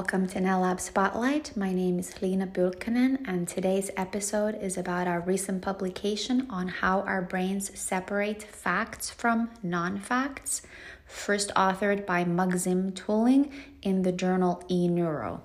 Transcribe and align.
Welcome 0.00 0.28
to 0.28 0.38
NLab 0.38 0.80
Spotlight. 0.80 1.54
My 1.58 1.74
name 1.74 1.98
is 1.98 2.14
Liina 2.22 2.50
Pylkkänen, 2.50 3.18
and 3.28 3.46
today's 3.46 3.90
episode 3.98 4.54
is 4.54 4.78
about 4.78 5.06
our 5.06 5.20
recent 5.20 5.60
publication 5.60 6.46
on 6.48 6.68
how 6.68 7.02
our 7.02 7.20
brains 7.20 7.78
separate 7.78 8.42
facts 8.42 9.10
from 9.10 9.50
non 9.62 9.98
facts, 9.98 10.62
first 11.04 11.52
authored 11.54 12.06
by 12.06 12.24
Maxime 12.24 12.92
Tulling 12.92 13.52
in 13.82 14.00
the 14.00 14.10
journal 14.10 14.62
eNeuro. 14.70 15.42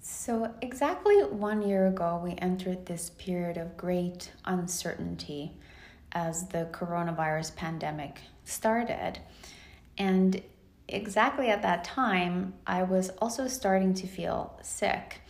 So, 0.00 0.52
exactly 0.60 1.22
one 1.22 1.62
year 1.62 1.86
ago, 1.86 2.20
we 2.22 2.34
entered 2.36 2.84
this 2.84 3.08
period 3.08 3.56
of 3.56 3.78
great 3.78 4.30
uncertainty 4.44 5.56
as 6.12 6.48
the 6.48 6.68
coronavirus 6.70 7.56
pandemic 7.56 8.20
started. 8.44 9.20
And 9.96 10.42
exactly 10.88 11.48
at 11.48 11.62
that 11.62 11.84
time, 11.84 12.54
I 12.66 12.82
was 12.82 13.10
also 13.20 13.48
starting 13.48 13.94
to 13.94 14.06
feel 14.06 14.58
sick. 14.62 15.20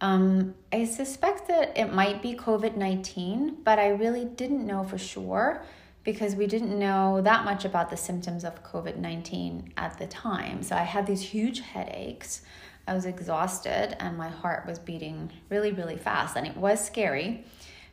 Um, 0.00 0.54
I 0.72 0.84
suspect 0.84 1.48
that 1.48 1.76
it 1.76 1.92
might 1.92 2.22
be 2.22 2.34
COVID 2.34 2.76
19, 2.76 3.58
but 3.64 3.78
I 3.78 3.88
really 3.88 4.24
didn't 4.24 4.66
know 4.66 4.84
for 4.84 4.98
sure 4.98 5.64
because 6.04 6.36
we 6.36 6.46
didn't 6.46 6.78
know 6.78 7.20
that 7.22 7.44
much 7.44 7.64
about 7.64 7.90
the 7.90 7.96
symptoms 7.96 8.44
of 8.44 8.62
COVID 8.62 8.96
19 8.96 9.72
at 9.76 9.98
the 9.98 10.06
time. 10.06 10.62
So 10.62 10.76
I 10.76 10.82
had 10.82 11.06
these 11.06 11.22
huge 11.22 11.60
headaches. 11.60 12.42
I 12.86 12.94
was 12.94 13.06
exhausted 13.06 13.96
and 14.00 14.16
my 14.16 14.28
heart 14.28 14.66
was 14.66 14.78
beating 14.78 15.32
really, 15.48 15.72
really 15.72 15.96
fast. 15.96 16.36
And 16.36 16.46
it 16.46 16.56
was 16.56 16.84
scary 16.84 17.44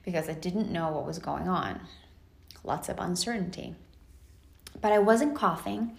because 0.05 0.29
I 0.29 0.33
didn't 0.33 0.71
know 0.71 0.91
what 0.91 1.05
was 1.05 1.17
going 1.17 1.47
on. 1.47 1.81
Lots 2.63 2.89
of 2.89 2.99
uncertainty. 2.99 3.75
But 4.79 4.91
I 4.91 4.99
wasn't 4.99 5.35
coughing 5.35 5.97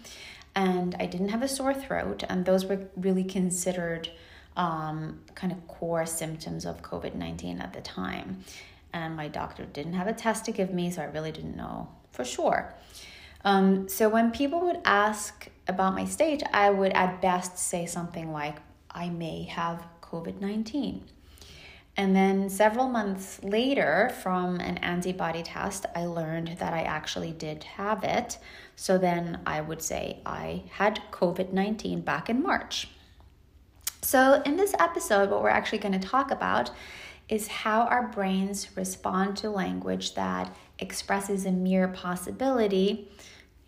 and 0.54 0.94
I 0.98 1.06
didn't 1.06 1.28
have 1.28 1.42
a 1.42 1.48
sore 1.48 1.74
throat, 1.74 2.24
and 2.28 2.44
those 2.44 2.64
were 2.64 2.86
really 2.96 3.24
considered 3.24 4.08
um, 4.56 5.20
kind 5.34 5.52
of 5.52 5.66
core 5.66 6.06
symptoms 6.06 6.64
of 6.64 6.82
COVID 6.82 7.14
19 7.14 7.60
at 7.60 7.72
the 7.72 7.80
time. 7.80 8.44
And 8.92 9.16
my 9.16 9.26
doctor 9.26 9.64
didn't 9.64 9.94
have 9.94 10.06
a 10.06 10.12
test 10.12 10.44
to 10.44 10.52
give 10.52 10.72
me, 10.72 10.90
so 10.90 11.02
I 11.02 11.06
really 11.06 11.32
didn't 11.32 11.56
know 11.56 11.88
for 12.12 12.24
sure. 12.24 12.74
Um, 13.44 13.88
so 13.88 14.08
when 14.08 14.30
people 14.30 14.60
would 14.60 14.80
ask 14.84 15.48
about 15.66 15.94
my 15.94 16.04
stage, 16.04 16.42
I 16.52 16.70
would 16.70 16.92
at 16.92 17.20
best 17.20 17.58
say 17.58 17.86
something 17.86 18.32
like, 18.32 18.56
I 18.90 19.10
may 19.10 19.42
have 19.44 19.84
COVID 20.00 20.40
19. 20.40 21.04
And 21.96 22.14
then 22.14 22.50
several 22.50 22.88
months 22.88 23.40
later, 23.44 24.12
from 24.22 24.56
an 24.56 24.78
antibody 24.78 25.42
test, 25.44 25.86
I 25.94 26.06
learned 26.06 26.56
that 26.58 26.72
I 26.72 26.82
actually 26.82 27.30
did 27.32 27.62
have 27.64 28.02
it. 28.02 28.38
So 28.74 28.98
then 28.98 29.40
I 29.46 29.60
would 29.60 29.80
say 29.80 30.18
I 30.26 30.64
had 30.72 31.00
COVID 31.12 31.52
19 31.52 32.00
back 32.00 32.28
in 32.28 32.42
March. 32.42 32.88
So, 34.02 34.42
in 34.44 34.56
this 34.56 34.74
episode, 34.78 35.30
what 35.30 35.42
we're 35.42 35.48
actually 35.48 35.78
going 35.78 35.98
to 35.98 36.06
talk 36.06 36.30
about 36.30 36.70
is 37.28 37.48
how 37.48 37.82
our 37.82 38.08
brains 38.08 38.76
respond 38.76 39.36
to 39.38 39.48
language 39.48 40.14
that 40.14 40.54
expresses 40.78 41.46
a 41.46 41.50
mere 41.50 41.88
possibility, 41.88 43.08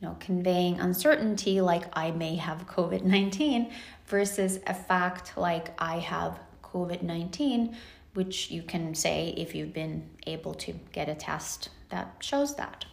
you 0.00 0.08
know, 0.08 0.16
conveying 0.20 0.78
uncertainty 0.78 1.60
like 1.62 1.84
I 1.94 2.10
may 2.10 2.36
have 2.36 2.66
COVID 2.66 3.02
19 3.02 3.72
versus 4.06 4.58
a 4.66 4.74
fact 4.74 5.38
like 5.38 5.70
I 5.80 6.00
have 6.00 6.38
COVID 6.62 7.02
19 7.02 7.74
which 8.16 8.50
you 8.50 8.62
can 8.62 8.94
say 8.94 9.34
if 9.36 9.54
you've 9.54 9.72
been 9.72 10.08
able 10.26 10.54
to 10.54 10.72
get 10.92 11.08
a 11.08 11.14
test 11.14 11.68
that 11.90 12.16
shows 12.20 12.56
that. 12.56 12.84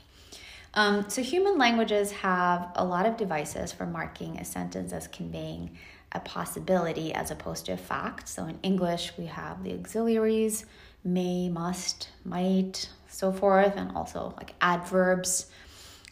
Um, 0.76 1.10
so, 1.10 1.22
human 1.22 1.58
languages 1.58 2.12
have 2.12 2.72
a 2.76 2.84
lot 2.84 3.06
of 3.06 3.16
devices 3.16 3.72
for 3.72 3.86
marking 3.86 4.38
a 4.38 4.46
sentence 4.46 4.92
as 4.92 5.08
conveying 5.08 5.78
a 6.12 6.20
possibility 6.20 7.14
as 7.14 7.30
opposed 7.30 7.68
to 7.68 7.74
a 7.74 7.78
fact. 7.78 8.28
So, 8.28 8.46
in 8.46 8.58
English, 8.64 9.14
we 9.18 9.28
have 9.28 9.64
the 9.64 9.74
auxiliaries 9.74 10.66
may, 11.04 11.50
must, 11.50 12.10
might, 12.26 12.90
so 13.08 13.32
forth, 13.32 13.74
and 13.76 13.92
also 13.96 14.34
like 14.38 14.56
adverbs 14.62 15.48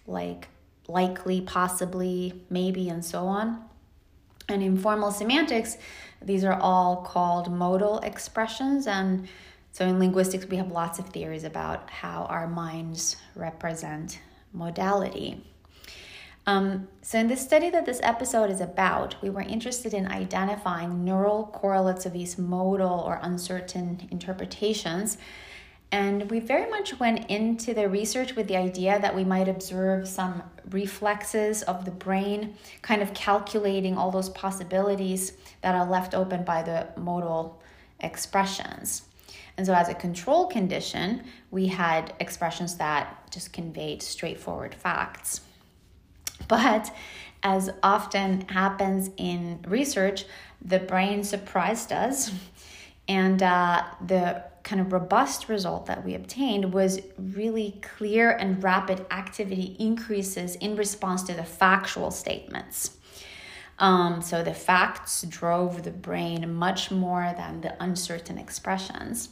like 0.08 0.48
likely, 0.88 1.42
possibly, 1.42 2.34
maybe, 2.50 2.90
and 2.90 3.04
so 3.04 3.26
on. 3.26 3.64
And 4.50 4.62
in 4.62 4.78
formal 4.78 5.12
semantics, 5.12 5.78
these 6.22 6.44
are 6.44 6.60
all 6.60 6.98
called 6.98 7.52
modal 7.52 8.00
expressions. 8.00 8.88
And 8.88 9.28
so 9.72 9.86
in 9.86 10.00
linguistics, 10.00 10.46
we 10.46 10.58
have 10.58 10.72
lots 10.72 11.00
of 11.00 11.10
theories 11.10 11.44
about 11.44 11.90
how 11.90 12.26
our 12.26 12.48
minds 12.48 13.18
represent 13.36 14.20
modality. 14.54 15.44
Um, 16.48 16.88
so, 17.04 17.20
in 17.20 17.28
the 17.28 17.38
study 17.38 17.70
that 17.70 17.86
this 17.86 18.00
episode 18.02 18.50
is 18.50 18.62
about, 18.62 19.16
we 19.22 19.30
were 19.30 19.42
interested 19.42 19.94
in 19.94 20.08
identifying 20.08 21.06
neural 21.06 21.46
correlates 21.54 22.08
of 22.08 22.14
these 22.14 22.38
modal 22.40 23.00
or 23.00 23.20
uncertain 23.22 24.08
interpretations 24.10 25.20
and 25.92 26.30
we 26.32 26.40
very 26.40 26.70
much 26.70 27.00
went 27.00 27.30
into 27.30 27.74
the 27.74 27.90
research 27.90 28.36
with 28.36 28.48
the 28.48 28.56
idea 28.56 28.98
that 29.00 29.14
we 29.14 29.26
might 29.26 29.50
observe 29.50 30.08
some 30.08 30.42
reflexes 30.70 31.64
of 31.64 31.84
the 31.84 31.92
brain, 31.92 32.56
kind 32.82 33.02
of 33.02 33.14
calculating 33.14 33.98
all 33.98 34.10
those 34.10 34.30
possibilities 34.30 35.34
that 35.62 35.76
are 35.76 35.86
left 35.86 36.14
open 36.14 36.46
by 36.46 36.64
the 36.64 36.88
modal 36.96 37.62
expressions. 38.00 39.04
And 39.58 39.68
so, 39.68 39.74
as 39.74 39.90
a 39.90 39.94
control 39.94 40.48
condition, 40.48 41.26
we 41.52 41.68
had 41.68 42.14
expressions 42.22 42.76
that 42.78 43.30
just 43.30 43.52
conveyed 43.52 44.02
straightforward 44.02 44.74
facts. 44.74 45.42
But 46.48 46.96
as 47.44 47.70
often 47.84 48.42
happens 48.48 49.10
in 49.18 49.60
research, 49.68 50.26
the 50.64 50.80
brain 50.80 51.24
surprised 51.24 51.92
us, 51.92 52.32
and 53.08 53.44
uh, 53.44 53.84
the 54.06 54.44
kind 54.64 54.82
of 54.82 54.94
robust 54.94 55.50
result 55.50 55.86
that 55.88 56.06
we 56.06 56.16
obtained 56.16 56.74
was 56.74 57.02
really 57.18 57.80
clear 57.82 58.32
and 58.32 58.64
rapid 58.64 59.06
activity 59.12 59.76
increases 59.80 60.56
in 60.56 60.76
response 60.76 61.24
to 61.24 61.34
the 61.34 61.44
factual 61.44 62.12
statements. 62.12 62.98
Um, 63.80 64.22
so 64.22 64.44
the 64.44 64.54
facts 64.54 65.24
drove 65.24 65.84
the 65.84 65.92
brain 65.92 66.54
much 66.54 66.92
more 66.92 67.34
than 67.36 67.62
the 67.62 67.82
uncertain 67.84 68.38
expressions. 68.38 69.30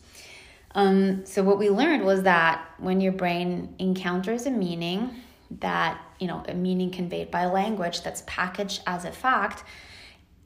Um, 0.73 1.25
so 1.25 1.43
what 1.43 1.59
we 1.59 1.69
learned 1.69 2.03
was 2.03 2.23
that 2.23 2.67
when 2.79 2.99
your 2.99 3.11
brain 3.11 3.75
encounters 3.79 4.45
a 4.45 4.51
meaning 4.51 5.15
that 5.59 5.99
you 6.19 6.27
know 6.27 6.43
a 6.47 6.53
meaning 6.53 6.91
conveyed 6.91 7.31
by 7.31 7.45
language 7.45 8.01
that's 8.03 8.23
packaged 8.27 8.81
as 8.85 9.05
a 9.05 9.11
fact, 9.11 9.63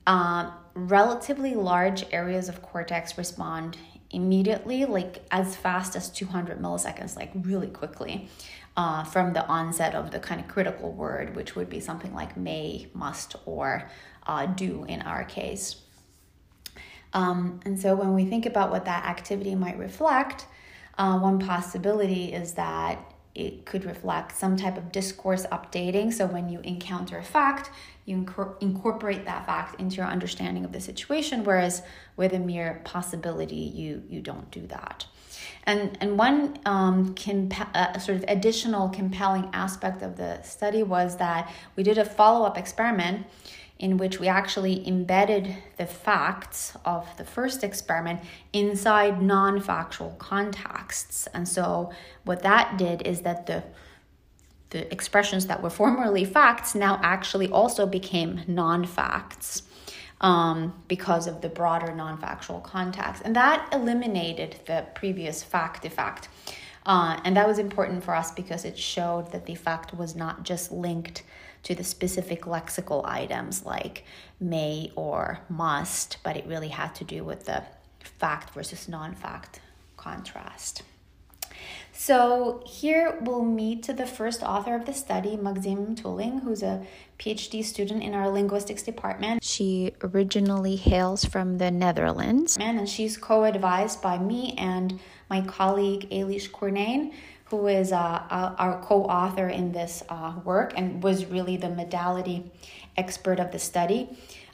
uh, 0.07 0.51
relatively 0.75 1.55
large 1.55 2.05
areas 2.11 2.49
of 2.49 2.61
cortex 2.61 3.17
respond 3.17 3.77
immediately, 4.13 4.85
like 4.85 5.23
as 5.31 5.55
fast 5.55 5.95
as 5.95 6.09
200 6.09 6.59
milliseconds, 6.59 7.15
like 7.15 7.31
really 7.35 7.67
quickly. 7.67 8.29
Uh, 8.75 9.03
from 9.03 9.33
the 9.33 9.45
onset 9.45 9.93
of 9.93 10.09
the 10.09 10.17
kind 10.17 10.41
of 10.41 10.47
critical 10.47 10.91
word, 10.91 11.35
which 11.35 11.55
would 11.55 11.69
be 11.69 11.79
something 11.79 12.11
like 12.15 12.35
may, 12.35 12.87
must, 12.95 13.35
or 13.45 13.87
uh, 14.25 14.47
do 14.47 14.83
in 14.85 14.99
our 15.03 15.23
case. 15.23 15.75
Um, 17.13 17.59
and 17.65 17.79
so 17.79 17.93
when 17.95 18.15
we 18.15 18.25
think 18.25 18.47
about 18.47 18.71
what 18.71 18.85
that 18.85 19.05
activity 19.05 19.53
might 19.53 19.77
reflect, 19.77 20.47
uh, 20.97 21.19
one 21.19 21.39
possibility 21.39 22.33
is 22.33 22.53
that 22.53 23.13
it 23.35 23.65
could 23.65 23.85
reflect 23.85 24.35
some 24.35 24.55
type 24.55 24.77
of 24.77 24.91
discourse 24.91 25.45
updating. 25.51 26.13
So 26.13 26.25
when 26.25 26.49
you 26.49 26.59
encounter 26.61 27.17
a 27.17 27.23
fact, 27.23 27.71
you 28.05 28.17
inc- 28.17 28.61
incorporate 28.61 29.25
that 29.25 29.45
fact 29.45 29.79
into 29.79 29.97
your 29.97 30.05
understanding 30.05 30.65
of 30.65 30.71
the 30.71 30.81
situation, 30.81 31.43
whereas 31.43 31.81
with 32.17 32.33
a 32.33 32.39
mere 32.39 32.81
possibility, 32.83 33.55
you 33.55 34.03
you 34.09 34.21
don't 34.21 34.49
do 34.51 34.67
that. 34.67 35.05
And 35.65 35.97
and 36.01 36.17
one 36.17 36.59
um, 36.65 37.15
uh, 37.73 37.97
sort 37.99 38.17
of 38.17 38.25
additional 38.27 38.89
compelling 38.89 39.49
aspect 39.53 40.01
of 40.01 40.17
the 40.17 40.41
study 40.43 40.83
was 40.83 41.17
that 41.17 41.51
we 41.75 41.83
did 41.83 41.97
a 41.97 42.05
follow 42.05 42.45
up 42.45 42.57
experiment 42.57 43.25
in 43.79 43.97
which 43.97 44.19
we 44.19 44.27
actually 44.27 44.87
embedded 44.87 45.55
the 45.77 45.85
facts 45.85 46.77
of 46.85 47.05
the 47.17 47.25
first 47.25 47.63
experiment 47.63 48.21
inside 48.53 49.21
non 49.21 49.59
factual 49.59 50.11
contexts. 50.19 51.27
And 51.33 51.47
so, 51.47 51.91
what 52.23 52.43
that 52.43 52.77
did 52.77 53.01
is 53.01 53.21
that 53.21 53.45
the 53.45 53.63
the 54.73 54.91
expressions 54.91 55.45
that 55.45 55.61
were 55.61 55.69
formerly 55.69 56.25
facts 56.25 56.75
now 56.75 56.99
actually 57.01 57.47
also 57.49 57.85
became 57.85 58.41
non 58.47 58.85
facts 58.85 59.61
um, 60.19 60.73
because 60.87 61.27
of 61.27 61.41
the 61.41 61.49
broader 61.49 61.93
non 61.93 62.17
factual 62.17 62.59
context. 62.59 63.21
And 63.23 63.35
that 63.35 63.69
eliminated 63.71 64.57
the 64.65 64.85
previous 64.95 65.43
fact 65.43 65.85
effect. 65.85 66.27
Uh, 66.85 67.19
and 67.23 67.37
that 67.37 67.47
was 67.47 67.59
important 67.59 68.03
for 68.03 68.13
us 68.13 68.31
because 68.31 68.65
it 68.65 68.77
showed 68.77 69.31
that 69.31 69.45
the 69.45 69.55
fact 69.55 69.93
was 69.93 70.15
not 70.15 70.43
just 70.43 70.71
linked 70.71 71.23
to 71.61 71.73
the 71.75 71.83
specific 71.83 72.41
lexical 72.41 73.05
items 73.05 73.63
like 73.63 74.03
may 74.41 74.91
or 74.97 75.39
must, 75.47 76.17
but 76.23 76.35
it 76.35 76.45
really 76.45 76.67
had 76.67 76.93
to 76.95 77.05
do 77.05 77.23
with 77.23 77.45
the 77.45 77.63
fact 77.99 78.53
versus 78.53 78.89
non 78.89 79.13
fact 79.13 79.61
contrast. 79.97 80.81
So 82.05 82.61
here 82.65 83.17
we'll 83.21 83.45
meet 83.45 83.87
the 83.87 84.05
first 84.05 84.43
author 84.43 84.75
of 84.75 84.85
the 84.85 84.93
study, 84.93 85.37
Maxime 85.37 85.95
Tulling, 85.95 86.41
who's 86.41 86.61
a 86.61 86.85
PhD 87.17 87.63
student 87.63 88.03
in 88.03 88.13
our 88.13 88.29
linguistics 88.29 88.83
department. 88.83 89.41
She 89.41 89.93
originally 90.03 90.75
hails 90.75 91.23
from 91.23 91.59
the 91.59 91.71
Netherlands, 91.71 92.57
and 92.59 92.89
she's 92.89 93.15
co-advised 93.15 94.01
by 94.01 94.17
me 94.17 94.53
and 94.57 94.99
my 95.29 95.39
colleague 95.43 96.09
Ailís 96.09 96.51
Cournane, 96.51 97.13
who 97.45 97.67
is 97.67 97.93
uh, 97.93 97.95
uh, 98.29 98.53
our 98.57 98.81
co-author 98.81 99.47
in 99.47 99.71
this 99.71 100.03
uh, 100.09 100.33
work 100.43 100.73
and 100.75 101.01
was 101.01 101.27
really 101.27 101.55
the 101.55 101.69
modality 101.69 102.51
expert 102.97 103.39
of 103.39 103.53
the 103.53 103.59
study. 103.59 104.09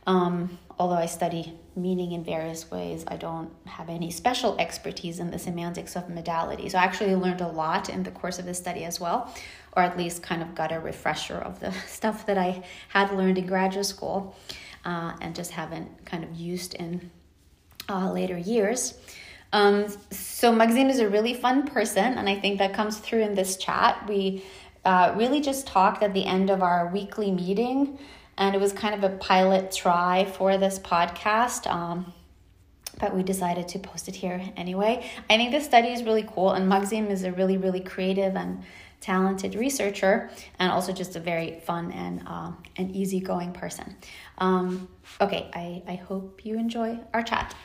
Um, 0.05 0.59
although 0.79 0.95
I 0.95 1.07
study 1.07 1.59
meaning 1.75 2.13
in 2.13 2.23
various 2.23 2.71
ways, 2.71 3.03
I 3.07 3.17
don't 3.17 3.51
have 3.65 3.89
any 3.89 4.09
special 4.09 4.57
expertise 4.57 5.19
in 5.19 5.29
the 5.29 5.37
semantics 5.37 5.97
of 5.97 6.09
modality. 6.09 6.69
So 6.69 6.77
I 6.77 6.83
actually 6.83 7.15
learned 7.15 7.41
a 7.41 7.47
lot 7.47 7.89
in 7.89 8.03
the 8.03 8.11
course 8.11 8.39
of 8.39 8.45
this 8.45 8.57
study 8.57 8.85
as 8.85 8.99
well, 8.99 9.33
or 9.73 9.83
at 9.83 9.97
least 9.97 10.23
kind 10.23 10.41
of 10.41 10.55
got 10.55 10.71
a 10.71 10.79
refresher 10.79 11.35
of 11.35 11.59
the 11.59 11.71
stuff 11.87 12.25
that 12.27 12.37
I 12.37 12.63
had 12.87 13.11
learned 13.11 13.37
in 13.37 13.45
graduate 13.45 13.85
school 13.85 14.37
uh, 14.85 15.13
and 15.19 15.35
just 15.35 15.51
haven't 15.51 16.05
kind 16.05 16.23
of 16.23 16.33
used 16.33 16.75
in 16.75 17.11
uh, 17.89 18.11
later 18.11 18.37
years. 18.37 18.97
Um, 19.51 19.87
so 20.11 20.53
Maxime 20.53 20.89
is 20.89 20.99
a 20.99 21.09
really 21.09 21.33
fun 21.33 21.65
person, 21.65 22.17
and 22.17 22.29
I 22.29 22.35
think 22.35 22.59
that 22.59 22.73
comes 22.73 22.99
through 22.99 23.21
in 23.21 23.35
this 23.35 23.57
chat. 23.57 24.07
We 24.07 24.45
uh, 24.85 25.13
really 25.17 25.41
just 25.41 25.67
talked 25.67 26.03
at 26.03 26.13
the 26.13 26.25
end 26.25 26.49
of 26.49 26.61
our 26.61 26.87
weekly 26.87 27.31
meeting 27.31 27.97
and 28.39 28.55
it 28.55 28.59
was 28.59 28.71
kind 28.71 28.95
of 28.95 29.03
a 29.03 29.15
pilot 29.17 29.71
try 29.71 30.25
for 30.25 30.57
this 30.57 30.79
podcast. 30.79 31.67
Um, 31.67 32.13
but 32.99 33.15
we 33.15 33.21
decided 33.21 33.67
to 33.69 33.79
post 33.79 34.07
it 34.07 34.15
here 34.15 34.41
anyway. 34.57 35.09
I 35.29 35.37
think 35.37 35.51
this 35.51 35.65
study 35.65 35.89
is 35.89 36.03
really 36.03 36.27
cool, 36.27 36.51
and 36.51 36.67
Maxime 36.67 37.07
is 37.07 37.23
a 37.23 37.31
really, 37.31 37.57
really 37.57 37.79
creative 37.81 38.35
and 38.35 38.63
talented 38.99 39.55
researcher, 39.55 40.29
and 40.57 40.71
also 40.71 40.91
just 40.91 41.15
a 41.15 41.19
very 41.19 41.59
fun 41.61 41.91
and 41.91 42.23
uh, 42.27 42.51
an 42.75 42.93
easygoing 42.93 43.53
person. 43.53 43.95
Um, 44.39 44.89
okay, 45.21 45.49
I, 45.53 45.83
I 45.87 45.95
hope 45.95 46.45
you 46.45 46.57
enjoy 46.57 46.99
our 47.13 47.23
chat. 47.23 47.55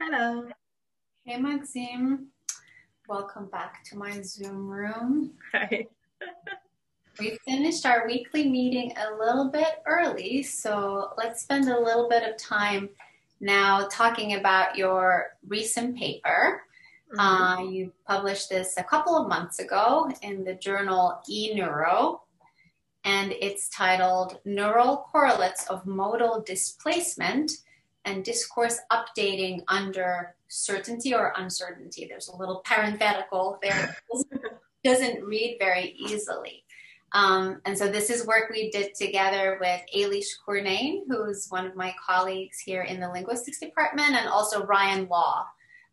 Hello. 0.00 0.48
Hey, 1.24 1.36
Maxime. 1.36 2.28
Welcome 3.10 3.46
back 3.46 3.82
to 3.86 3.98
my 3.98 4.22
Zoom 4.22 4.68
room. 4.68 5.32
Hi. 5.52 5.88
we 7.18 7.36
finished 7.44 7.84
our 7.84 8.06
weekly 8.06 8.48
meeting 8.48 8.92
a 8.96 9.18
little 9.18 9.48
bit 9.48 9.82
early, 9.84 10.44
so 10.44 11.10
let's 11.18 11.42
spend 11.42 11.68
a 11.68 11.80
little 11.80 12.08
bit 12.08 12.22
of 12.22 12.36
time 12.36 12.88
now 13.40 13.88
talking 13.90 14.34
about 14.34 14.78
your 14.78 15.36
recent 15.48 15.98
paper. 15.98 16.62
Mm-hmm. 17.12 17.18
Uh, 17.18 17.64
you 17.64 17.92
published 18.06 18.48
this 18.48 18.74
a 18.76 18.84
couple 18.84 19.16
of 19.16 19.26
months 19.26 19.58
ago 19.58 20.08
in 20.22 20.44
the 20.44 20.54
journal 20.54 21.20
eNeuro, 21.28 22.20
and 23.02 23.32
it's 23.32 23.70
titled 23.70 24.38
Neural 24.44 25.04
Correlates 25.10 25.66
of 25.66 25.84
Modal 25.84 26.44
Displacement 26.46 27.50
and 28.04 28.24
Discourse 28.24 28.78
Updating 28.90 29.60
Under 29.68 30.34
certainty 30.48 31.14
or 31.14 31.32
uncertainty. 31.36 32.06
There's 32.08 32.28
a 32.28 32.36
little 32.36 32.62
parenthetical 32.64 33.58
there. 33.62 33.96
doesn't 34.84 35.22
read 35.24 35.56
very 35.58 35.94
easily. 35.98 36.64
Um, 37.12 37.60
and 37.64 37.76
so 37.76 37.88
this 37.88 38.08
is 38.08 38.26
work 38.26 38.50
we 38.50 38.70
did 38.70 38.94
together 38.94 39.58
with 39.60 39.80
Ailís 39.94 40.26
Cournane, 40.46 41.02
who's 41.08 41.48
one 41.48 41.66
of 41.66 41.74
my 41.74 41.94
colleagues 42.06 42.60
here 42.60 42.82
in 42.82 43.00
the 43.00 43.08
linguistics 43.08 43.58
department, 43.58 44.14
and 44.14 44.28
also 44.28 44.64
Ryan 44.64 45.08
Law 45.08 45.46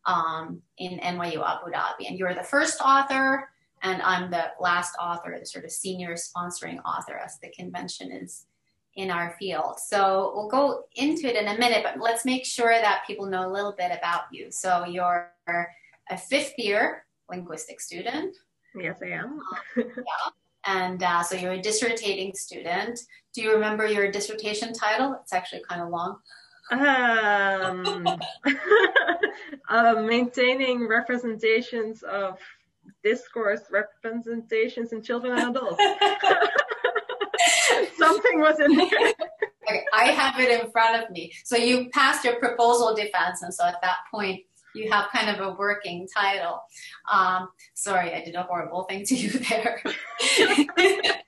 um, 0.05 0.61
in 0.77 0.99
NYU 0.99 1.43
Abu 1.43 1.71
Dhabi. 1.71 2.07
And 2.07 2.19
you're 2.19 2.35
the 2.35 2.43
first 2.43 2.79
author, 2.81 3.49
and 3.81 4.01
I'm 4.03 4.29
the 4.29 4.51
last 4.59 4.95
author, 5.01 5.35
the 5.39 5.45
sort 5.45 5.65
of 5.65 5.71
senior 5.71 6.13
sponsoring 6.13 6.79
author, 6.85 7.17
as 7.17 7.39
the 7.39 7.49
convention 7.49 8.11
is 8.11 8.45
in 8.97 9.11
our 9.11 9.35
field. 9.39 9.79
So 9.79 10.33
we'll 10.35 10.49
go 10.49 10.83
into 10.95 11.27
it 11.27 11.35
in 11.35 11.47
a 11.47 11.57
minute, 11.57 11.83
but 11.83 12.01
let's 12.01 12.25
make 12.25 12.45
sure 12.45 12.71
that 12.71 13.03
people 13.05 13.27
know 13.27 13.47
a 13.47 13.51
little 13.51 13.73
bit 13.77 13.91
about 13.97 14.23
you. 14.31 14.51
So 14.51 14.85
you're 14.85 15.31
a 16.09 16.17
fifth 16.17 16.53
year 16.57 17.05
linguistic 17.29 17.79
student. 17.79 18.35
Yes, 18.75 18.97
I 19.01 19.09
am. 19.09 19.39
yeah. 19.77 19.83
And 20.65 21.01
uh, 21.01 21.23
so 21.23 21.35
you're 21.35 21.53
a 21.53 21.61
dissertating 21.61 22.35
student. 22.35 22.99
Do 23.33 23.41
you 23.41 23.53
remember 23.53 23.87
your 23.87 24.11
dissertation 24.11 24.73
title? 24.73 25.17
It's 25.21 25.31
actually 25.31 25.61
kind 25.69 25.81
of 25.81 25.89
long. 25.89 26.17
Um, 26.71 28.05
uh, 29.69 30.01
maintaining 30.01 30.87
representations 30.87 32.03
of 32.03 32.39
discourse 33.03 33.61
representations 33.71 34.91
in 34.91 35.01
children 35.01 35.37
and 35.37 35.55
adults. 35.55 35.81
Was 38.37 38.59
in 38.59 38.75
there. 38.75 38.87
Okay, 39.69 39.83
I 39.93 40.05
have 40.05 40.39
it 40.39 40.61
in 40.61 40.71
front 40.71 41.03
of 41.03 41.09
me. 41.11 41.33
So 41.43 41.57
you 41.57 41.89
passed 41.89 42.23
your 42.23 42.39
proposal 42.39 42.95
defense, 42.95 43.41
and 43.41 43.53
so 43.53 43.65
at 43.65 43.81
that 43.81 43.97
point, 44.09 44.41
you 44.77 44.89
have 44.91 45.09
kind 45.11 45.29
of 45.29 45.45
a 45.45 45.55
working 45.57 46.07
title. 46.15 46.61
Um, 47.11 47.49
sorry, 47.73 48.13
I 48.13 48.23
did 48.23 48.35
a 48.35 48.43
horrible 48.43 48.83
thing 48.83 49.05
to 49.05 49.15
you 49.15 49.29
there. 49.29 49.81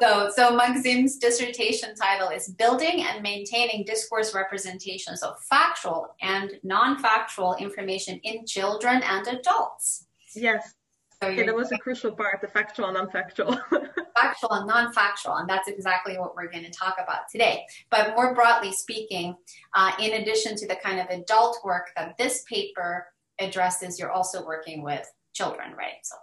so, 0.00 0.30
so 0.34 0.56
Maxime's 0.56 1.18
dissertation 1.18 1.94
title 1.94 2.28
is 2.28 2.48
Building 2.48 3.04
and 3.04 3.22
Maintaining 3.22 3.84
Discourse 3.84 4.34
Representations 4.34 5.22
of 5.22 5.34
Factual 5.48 6.08
and 6.22 6.52
Non-Factual 6.62 7.56
Information 7.56 8.18
in 8.22 8.46
Children 8.46 9.02
and 9.04 9.26
Adults. 9.26 10.06
Yes. 10.34 10.74
So 11.22 11.28
okay, 11.30 11.44
that 11.44 11.54
was 11.54 11.72
a 11.72 11.78
crucial 11.78 12.12
part, 12.12 12.40
the 12.40 12.46
factual 12.46 12.86
and 12.86 12.94
non-factual. 12.94 13.58
factual 14.16 14.52
and 14.52 14.68
non-factual, 14.68 15.34
and 15.36 15.48
that's 15.48 15.66
exactly 15.66 16.16
what 16.16 16.36
we're 16.36 16.50
going 16.50 16.64
to 16.64 16.70
talk 16.70 16.96
about 17.02 17.22
today. 17.30 17.64
But 17.90 18.14
more 18.14 18.34
broadly 18.34 18.72
speaking, 18.72 19.36
uh, 19.74 19.92
in 19.98 20.22
addition 20.22 20.54
to 20.56 20.68
the 20.68 20.76
kind 20.76 21.00
of 21.00 21.08
adult 21.08 21.58
work 21.64 21.88
that 21.96 22.16
this 22.18 22.44
paper 22.48 23.06
addresses, 23.40 23.98
you're 23.98 24.12
also 24.12 24.46
working 24.46 24.84
with 24.84 25.10
children, 25.32 25.72
right? 25.76 25.98
So 26.04 26.14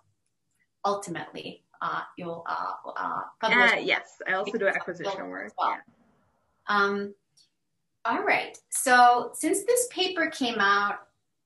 ultimately, 0.85 1.63
uh, 1.81 2.01
you'll 2.17 2.45
uh, 2.47 2.89
uh 2.95 3.21
publish. 3.41 3.73
Uh, 3.73 3.79
yes, 3.81 4.21
I 4.27 4.33
also 4.33 4.57
do 4.57 4.67
acquisition 4.67 5.27
work. 5.27 5.51
Well. 5.57 5.71
Yeah. 5.71 5.77
Um, 6.67 7.13
all 8.05 8.23
right. 8.23 8.57
So 8.69 9.31
since 9.33 9.65
this 9.65 9.87
paper 9.91 10.27
came 10.29 10.59
out 10.59 10.99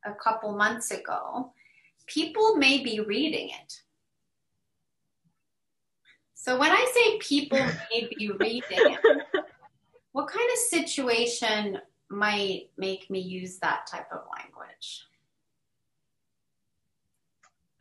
a 0.06 0.14
couple 0.14 0.56
months 0.56 0.92
ago, 0.92 1.52
people 2.10 2.56
may 2.56 2.84
be 2.84 3.00
reading 3.00 3.50
it 3.50 3.74
so 6.42 6.58
when 6.58 6.72
I 6.72 6.90
say 6.94 7.18
people 7.18 7.60
may 7.92 8.10
be 8.18 8.32
reading, 8.40 8.64
it, 8.72 9.20
what 10.14 10.30
kind 10.30 10.50
of 10.52 10.58
situation 10.58 11.80
might 12.10 12.70
make 12.78 13.10
me 13.10 13.20
use 13.20 13.60
that 13.60 13.88
type 13.88 14.08
of 14.14 14.22
language? 14.38 15.04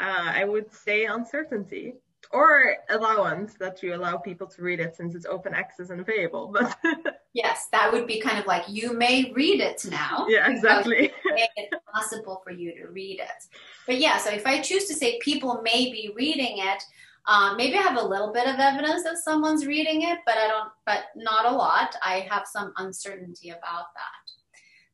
Uh, 0.01 0.33
I 0.35 0.45
would 0.45 0.73
say 0.73 1.05
uncertainty 1.05 1.95
or 2.33 2.77
allowance 2.91 3.55
that 3.55 3.83
you 3.83 3.95
allow 3.95 4.17
people 4.17 4.47
to 4.47 4.63
read 4.63 4.81
it 4.81 4.95
since 4.97 5.15
it's 5.15 5.27
open 5.27 5.55
access 5.55 5.91
and 5.91 6.01
available. 6.01 6.49
But 6.53 6.77
yes, 7.33 7.69
that 7.73 7.93
would 7.93 8.07
be 8.07 8.21
kind 8.21 8.39
of 8.39 8.47
like 8.47 8.65
you 8.69 8.93
may 8.93 9.33
read 9.35 9.61
it 9.61 9.85
now. 9.89 10.27
Yeah, 10.29 10.51
exactly. 10.51 11.13
it's 11.25 11.75
possible 11.93 12.43
for 12.45 12.53
you 12.53 12.75
to 12.75 12.89
read 12.89 13.21
it. 13.21 13.45
But 13.87 13.99
yeah, 13.99 14.19
so 14.19 14.31
if 14.31 14.47
I 14.47 14.61
choose 14.61 14.85
to 14.87 14.95
say 14.95 15.19
people 15.21 15.63
may 15.63 15.91
be 15.91 16.13
reading 16.15 16.59
it, 16.59 16.83
um, 17.27 17.57
maybe 17.57 17.77
I 17.77 17.83
have 17.83 17.99
a 17.99 18.07
little 18.07 18.33
bit 18.33 18.49
of 18.49 18.59
evidence 18.59 19.03
that 19.05 19.19
someone's 19.19 19.67
reading 19.67 20.03
it, 20.03 20.19
but 20.25 20.39
I 20.39 20.49
don't, 20.49 20.71
but 20.87 21.05
not 21.15 21.45
a 21.45 21.55
lot. 21.55 21.95
I 22.03 22.27
have 22.31 22.47
some 22.47 22.73
uncertainty 22.79 23.51
about 23.51 23.93
that. 23.95 24.33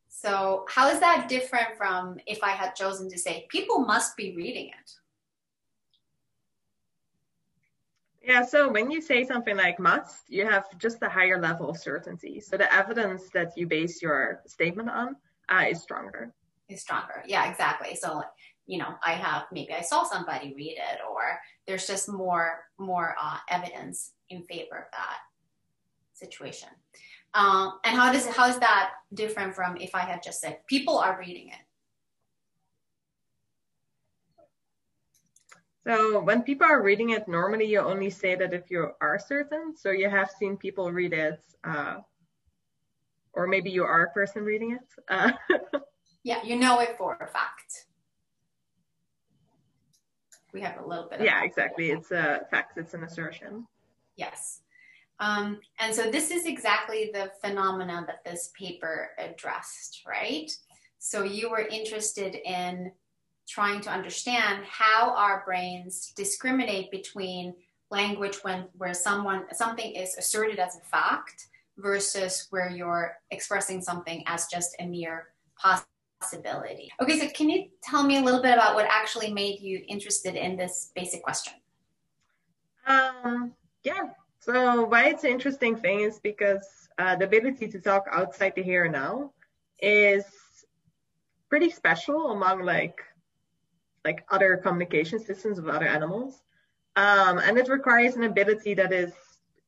So, 0.09 0.65
how 0.69 0.89
is 0.89 1.01
that 1.01 1.29
different 1.29 1.77
from 1.77 2.17
if 2.27 2.43
I 2.43 2.51
had 2.51 2.75
chosen 2.75 3.11
to 3.11 3.19
say 3.19 3.47
people 3.51 3.81
must 3.81 4.17
be 4.17 4.35
reading 4.35 4.69
it? 4.69 4.91
Yeah, 8.27 8.45
so 8.45 8.71
when 8.71 8.91
you 8.91 9.03
say 9.03 9.25
something 9.25 9.57
like 9.57 9.79
must, 9.79 10.31
you 10.31 10.47
have 10.47 10.65
just 10.79 11.03
a 11.03 11.09
higher 11.09 11.41
level 11.41 11.69
of 11.69 11.77
certainty. 11.77 12.41
So 12.41 12.57
the 12.57 12.73
evidence 12.73 13.29
that 13.35 13.57
you 13.57 13.67
base 13.67 14.01
your 14.01 14.41
statement 14.47 14.89
on 14.89 15.17
uh, 15.51 15.65
is 15.69 15.83
stronger. 15.83 16.33
Is 16.69 16.81
stronger. 16.81 17.23
Yeah, 17.27 17.51
exactly. 17.51 17.95
So 17.95 18.23
you 18.67 18.79
know 18.79 18.95
i 19.05 19.13
have 19.13 19.45
maybe 19.53 19.73
i 19.73 19.81
saw 19.81 20.05
somebody 20.05 20.55
read 20.57 20.77
it 20.79 21.01
or 21.11 21.39
there's 21.67 21.87
just 21.87 22.09
more 22.09 22.65
more 22.79 23.15
uh, 23.21 23.37
evidence 23.51 24.13
in 24.31 24.43
favor 24.43 24.79
of 24.79 24.85
that 24.93 25.19
situation 26.13 26.69
um, 27.35 27.79
and 27.85 27.97
how 27.97 28.13
does 28.13 28.27
how 28.27 28.49
is 28.49 28.59
that 28.59 28.91
different 29.13 29.55
from 29.55 29.77
if 29.77 29.95
i 29.95 30.01
had 30.01 30.23
just 30.23 30.41
said 30.41 30.59
people 30.67 30.99
are 30.99 31.19
reading 31.19 31.49
it 31.49 31.64
so 35.87 36.21
when 36.21 36.43
people 36.43 36.67
are 36.67 36.83
reading 36.83 37.11
it 37.11 37.29
normally 37.29 37.67
you 37.67 37.81
only 37.81 38.11
say 38.11 38.35
that 38.35 38.53
if 38.53 38.71
you 38.71 38.91
are 39.01 39.19
certain 39.19 39.75
so 39.77 39.91
you 39.91 40.09
have 40.09 40.31
seen 40.31 40.57
people 40.57 40.91
read 40.93 41.13
it 41.13 41.41
uh, 41.65 41.97
or 43.33 43.47
maybe 43.47 43.71
you 43.71 43.85
are 43.85 44.05
a 44.05 44.11
person 44.13 44.43
reading 44.43 44.73
it 44.73 44.89
uh, 45.09 45.33
Yeah, 46.25 46.43
you 46.43 46.57
know 46.57 46.81
it 46.81 46.97
for 46.97 47.19
a 47.21 47.27
fact. 47.29 47.85
We 50.55 50.63
have 50.63 50.83
a 50.83 50.87
little 50.87 51.09
bit. 51.09 51.21
yeah, 51.21 51.45
exactly. 51.45 51.91
It's 51.91 52.11
a 52.13 52.41
fact. 52.51 52.79
It's 52.79 52.95
an 52.95 53.05
assertion. 53.05 53.67
Yes. 54.17 54.63
Um, 55.21 55.61
and 55.79 55.95
so 55.95 56.11
this 56.11 56.31
is 56.31 56.47
exactly 56.47 57.11
the 57.13 57.31
phenomena 57.43 58.05
that 58.07 58.25
this 58.25 58.51
paper 58.59 59.11
addressed, 59.19 60.03
right? 60.09 60.51
So 60.99 61.25
you 61.25 61.51
were 61.51 61.67
interested 61.67 62.37
in 62.37 62.91
trying 63.47 63.81
to 63.83 63.91
understand 63.91 64.65
how 64.65 65.15
our 65.15 65.43
brains 65.45 66.13
discriminate 66.17 66.91
between 66.91 67.55
language 67.91 68.39
when 68.43 68.67
where 68.77 68.95
someone 68.95 69.45
something 69.53 69.93
is 69.93 70.17
asserted 70.17 70.59
as 70.59 70.77
a 70.77 70.81
fact 70.81 71.49
versus 71.77 72.47
where 72.51 72.71
you're 72.71 73.17
expressing 73.31 73.81
something 73.81 74.23
as 74.27 74.47
just 74.47 74.75
a 74.81 74.87
mere 74.87 75.29
possibility. 75.59 76.91
Okay, 77.01 77.19
so 77.19 77.29
can 77.29 77.51
you 77.51 77.69
tell 77.83 78.05
me 78.05 78.19
a 78.19 78.23
little 78.23 78.43
bit 78.43 78.55
about 78.55 78.75
what 78.75 78.87
actually 78.89 79.33
made 79.33 79.61
you 79.61 79.85
interested 79.89 80.35
in 80.35 80.57
this 80.57 80.91
basic 80.95 81.23
question? 81.23 81.55
Um, 82.87 83.53
yeah, 83.83 84.11
so 84.41 84.85
why 84.85 85.07
it's 85.07 85.25
an 85.25 85.31
interesting 85.31 85.77
thing 85.77 86.01
is 86.01 86.21
because 86.21 86.67
uh, 86.99 87.17
the 87.17 87.25
ability 87.25 87.69
to 87.69 87.81
talk 87.81 88.05
outside 88.11 88.53
the 88.55 88.63
here 88.63 88.85
and 88.85 88.93
now 88.93 89.33
is 89.81 90.25
pretty 91.49 91.71
special 91.71 92.31
among 92.31 92.63
like 92.63 93.03
like 94.05 94.25
other 94.31 94.57
communication 94.57 95.19
systems 95.19 95.59
of 95.59 95.69
other 95.69 95.87
animals. 95.87 96.43
Um, 96.97 97.39
and 97.39 97.59
it 97.59 97.69
requires 97.69 98.17
an 98.17 98.25
ability 98.25 98.75
that 98.75 98.93
is 98.93 99.13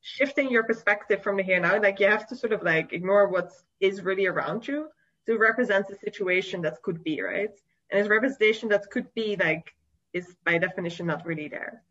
shifting 0.01 0.49
your 0.49 0.63
perspective 0.63 1.21
from 1.21 1.37
the 1.37 1.43
here 1.43 1.59
now. 1.59 1.81
Like 1.81 1.99
you 1.99 2.07
have 2.07 2.27
to 2.27 2.35
sort 2.35 2.53
of 2.53 2.63
like 2.63 2.93
ignore 2.93 3.27
what 3.27 3.51
is 3.79 4.01
really 4.01 4.27
around 4.27 4.67
you 4.67 4.87
to 5.25 5.37
represent 5.37 5.87
the 5.87 5.95
situation 5.95 6.61
that 6.61 6.81
could 6.81 7.03
be, 7.03 7.21
right? 7.21 7.51
And 7.91 8.01
this 8.01 8.09
representation 8.09 8.69
that 8.69 8.89
could 8.89 9.13
be 9.13 9.35
like 9.35 9.73
is 10.13 10.35
by 10.45 10.57
definition 10.57 11.07
not 11.07 11.25
really 11.25 11.47
there. 11.47 11.83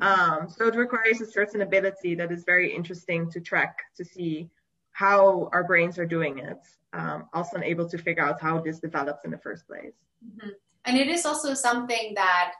Um, 0.00 0.48
so 0.48 0.66
it 0.66 0.76
requires 0.76 1.20
a 1.20 1.26
certain 1.26 1.62
ability 1.62 2.14
that 2.14 2.32
is 2.32 2.44
very 2.44 2.74
interesting 2.74 3.30
to 3.32 3.40
track 3.40 3.78
to 3.96 4.04
see 4.04 4.48
how 4.92 5.50
our 5.52 5.64
brains 5.64 5.98
are 5.98 6.06
doing 6.06 6.38
it. 6.38 6.60
Um, 6.92 7.26
also 7.32 7.58
able 7.60 7.88
to 7.88 7.98
figure 7.98 8.22
out 8.22 8.40
how 8.40 8.60
this 8.60 8.80
develops 8.80 9.24
in 9.24 9.30
the 9.30 9.38
first 9.38 9.66
place. 9.66 9.94
Mm-hmm. 10.24 10.50
And 10.86 10.96
it 10.96 11.08
is 11.08 11.26
also 11.26 11.54
something 11.54 12.14
that, 12.14 12.52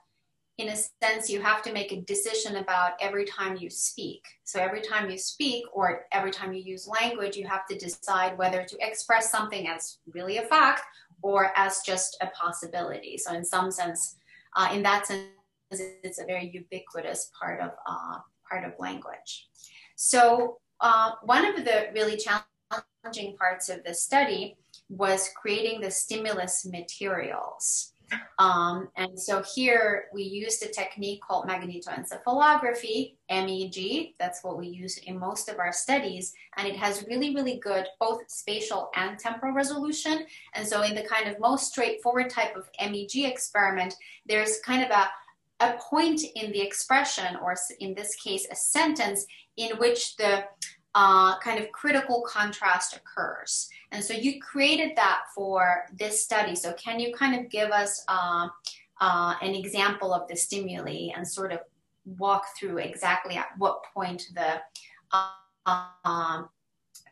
in 0.59 0.69
a 0.69 0.77
sense, 1.03 1.31
you 1.31 1.41
have 1.41 1.62
to 1.62 1.73
make 1.73 1.91
a 1.91 2.03
decision 2.03 2.57
about 2.57 2.93
every 3.00 3.25
time 3.25 3.57
you 3.57 3.71
speak. 3.71 4.23
So 4.45 4.61
every 4.61 4.83
time 4.83 5.11
you 5.11 5.17
speak 5.17 5.65
or 5.73 6.07
every 6.12 6.31
time 6.31 6.53
you 6.53 6.62
use 6.62 6.87
language, 6.87 7.37
you 7.37 7.47
have 7.47 7.67
to 7.69 7.79
decide 7.79 8.37
whether 8.37 8.65
to 8.65 8.77
express 8.81 9.31
something 9.31 9.69
as 9.69 9.99
really 10.12 10.37
a 10.37 10.43
fact 10.43 10.83
or 11.23 11.53
as 11.57 11.81
just 11.81 12.17
a 12.21 12.27
possibility. 12.29 13.17
So 13.17 13.33
in 13.33 13.45
some 13.45 13.71
sense, 13.71 14.17
uh, 14.57 14.69
in 14.73 14.83
that 14.83 15.07
sense, 15.07 15.25
it's 15.71 16.19
a 16.19 16.25
very 16.25 16.50
ubiquitous 16.53 17.31
part 17.39 17.61
of 17.61 17.71
uh, 17.87 18.19
part 18.49 18.65
of 18.65 18.73
language. 18.79 19.49
So 19.97 20.59
uh, 20.81 21.12
one 21.23 21.45
of 21.47 21.65
the 21.65 21.89
really 21.95 22.17
challenging 22.17 23.37
parts 23.37 23.69
of 23.69 23.85
the 23.85 23.95
study 23.95 24.57
was 24.89 25.31
creating 25.41 25.81
the 25.81 25.91
stimulus 25.91 26.67
materials. 26.67 27.93
Um, 28.38 28.88
and 28.97 29.19
so 29.19 29.43
here 29.55 30.05
we 30.12 30.23
used 30.23 30.64
a 30.64 30.69
technique 30.69 31.21
called 31.21 31.47
magnetoencephalography, 31.47 33.14
MEG. 33.31 34.14
That's 34.19 34.43
what 34.43 34.59
we 34.59 34.69
use 34.69 34.99
in 34.99 35.19
most 35.19 35.49
of 35.49 35.59
our 35.59 35.73
studies. 35.73 36.33
And 36.57 36.67
it 36.67 36.76
has 36.76 37.05
really, 37.07 37.35
really 37.35 37.59
good 37.59 37.87
both 37.99 38.23
spatial 38.29 38.90
and 38.97 39.19
temporal 39.19 39.55
resolution. 39.55 40.26
And 40.55 40.67
so 40.67 40.83
in 40.83 40.95
the 40.95 41.02
kind 41.02 41.29
of 41.29 41.38
most 41.40 41.71
straightforward 41.73 42.31
type 42.31 42.57
of 42.57 42.69
MEG 42.81 43.25
experiment, 43.25 43.95
there's 44.26 44.61
kind 44.61 44.83
of 44.83 44.90
a 44.90 45.11
a 45.61 45.75
point 45.75 46.23
in 46.37 46.50
the 46.52 46.61
expression, 46.61 47.37
or 47.43 47.55
in 47.81 47.95
this 47.95 48.14
case, 48.17 48.47
a 48.50 48.57
sentence, 48.57 49.26
in 49.57 49.76
which 49.76 50.17
the 50.17 50.45
uh, 50.95 51.39
kind 51.39 51.61
of 51.61 51.71
critical 51.73 52.23
contrast 52.23 52.97
occurs. 52.97 53.69
And 53.93 54.03
so 54.03 54.13
you 54.13 54.41
created 54.41 54.93
that 54.97 55.23
for 55.35 55.85
this 55.97 56.23
study. 56.23 56.55
So 56.57 56.73
can 56.75 56.99
you 56.99 57.15
kind 57.15 57.39
of 57.39 57.51
give 57.51 57.71
us 57.71 58.05
uh, 58.09 58.49
uh, 59.01 59.35
an 59.41 59.55
example 59.55 60.13
of 60.13 60.29
the 60.29 60.37
stimuli 60.37 61.09
and 61.17 61.27
sort 61.27 61.53
of 61.53 61.61
walk 62.19 62.45
through 62.59 62.79
exactly 62.79 63.37
at 63.37 63.49
what 63.59 63.85
point 63.95 64.29
the 64.35 64.61
um, 66.05 66.49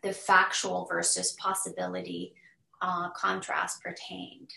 the 0.02 0.12
factual 0.12 0.86
versus 0.86 1.32
possibility 1.32 2.34
uh, 2.82 3.10
contrast 3.10 3.82
pertained? 3.82 4.50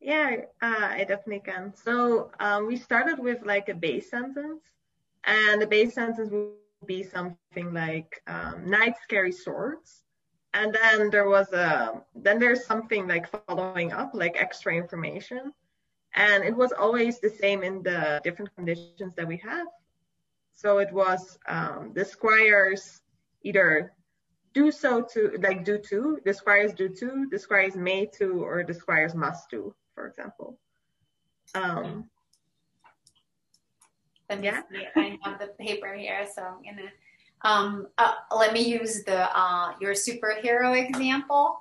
Yeah, 0.00 0.36
uh, 0.62 0.88
I 0.90 1.04
definitely 1.06 1.42
can. 1.44 1.74
So 1.76 2.30
um, 2.40 2.66
we 2.66 2.76
started 2.76 3.18
with 3.18 3.44
like 3.44 3.68
a 3.68 3.74
base 3.74 4.10
sentence, 4.10 4.62
and 5.24 5.60
the 5.60 5.66
base 5.66 5.94
sentence 5.94 6.32
be 6.86 7.02
something 7.02 7.72
like 7.72 8.22
um, 8.26 8.68
"Knights 8.68 9.00
carry 9.08 9.32
swords," 9.32 10.02
and 10.54 10.74
then 10.74 11.10
there 11.10 11.28
was 11.28 11.52
a 11.52 12.02
then 12.14 12.38
there's 12.38 12.66
something 12.66 13.08
like 13.08 13.26
following 13.46 13.92
up, 13.92 14.10
like 14.14 14.36
extra 14.36 14.74
information, 14.74 15.52
and 16.14 16.44
it 16.44 16.56
was 16.56 16.72
always 16.72 17.20
the 17.20 17.30
same 17.30 17.62
in 17.62 17.82
the 17.82 18.20
different 18.24 18.54
conditions 18.56 19.14
that 19.16 19.26
we 19.26 19.36
have. 19.38 19.66
So 20.52 20.78
it 20.78 20.92
was 20.92 21.38
um, 21.48 21.92
the 21.94 22.04
squires 22.04 23.00
either 23.42 23.92
do 24.52 24.70
so 24.70 25.02
to 25.12 25.38
like 25.40 25.64
do 25.64 25.78
to, 25.78 26.20
the 26.24 26.34
squires 26.34 26.74
do 26.74 26.88
to, 26.88 27.28
the 27.30 27.38
squires 27.38 27.76
may 27.76 28.06
to, 28.18 28.44
or 28.44 28.64
the 28.64 28.74
squires 28.74 29.14
must 29.14 29.48
do 29.48 29.74
for 30.00 30.06
example. 30.06 30.58
Um, 31.54 32.08
yeah. 34.42 34.62
I 34.96 35.18
have 35.22 35.38
the 35.38 35.48
paper 35.58 35.94
here, 35.94 36.26
so 36.32 36.42
I'm 36.42 36.62
gonna. 36.62 36.88
Um, 37.42 37.86
uh, 37.96 38.12
let 38.36 38.52
me 38.52 38.60
use 38.60 39.02
the 39.04 39.36
uh, 39.36 39.72
your 39.80 39.94
superhero 39.94 40.76
example. 40.78 41.60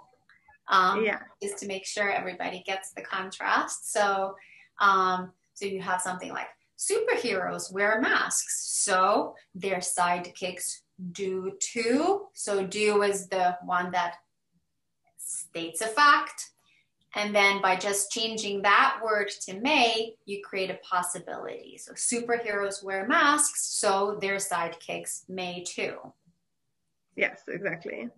Um, 0.67 1.03
yeah. 1.03 1.19
Just 1.41 1.57
to 1.59 1.67
make 1.67 1.85
sure 1.85 2.11
everybody 2.11 2.63
gets 2.65 2.91
the 2.91 3.01
contrast. 3.01 3.91
So, 3.91 4.35
um, 4.79 5.31
so 5.53 5.65
you 5.65 5.81
have 5.81 6.01
something 6.01 6.29
like 6.29 6.47
superheroes 6.77 7.73
wear 7.73 7.99
masks, 8.01 8.69
so 8.83 9.35
their 9.55 9.77
sidekicks 9.77 10.81
do 11.11 11.53
too. 11.59 12.27
So 12.33 12.65
do 12.65 13.03
is 13.03 13.27
the 13.27 13.57
one 13.65 13.91
that 13.91 14.15
states 15.17 15.81
a 15.81 15.87
fact. 15.87 16.51
And 17.15 17.35
then 17.35 17.61
by 17.61 17.75
just 17.75 18.11
changing 18.11 18.61
that 18.61 18.99
word 19.03 19.29
to 19.45 19.59
may, 19.59 20.13
you 20.25 20.41
create 20.43 20.69
a 20.69 20.79
possibility. 20.87 21.77
So 21.77 21.93
superheroes 21.93 22.83
wear 22.83 23.07
masks, 23.07 23.65
so 23.65 24.17
their 24.21 24.35
sidekicks 24.35 25.27
may 25.27 25.63
too. 25.63 25.97
Yes, 27.15 27.41
exactly. 27.47 28.09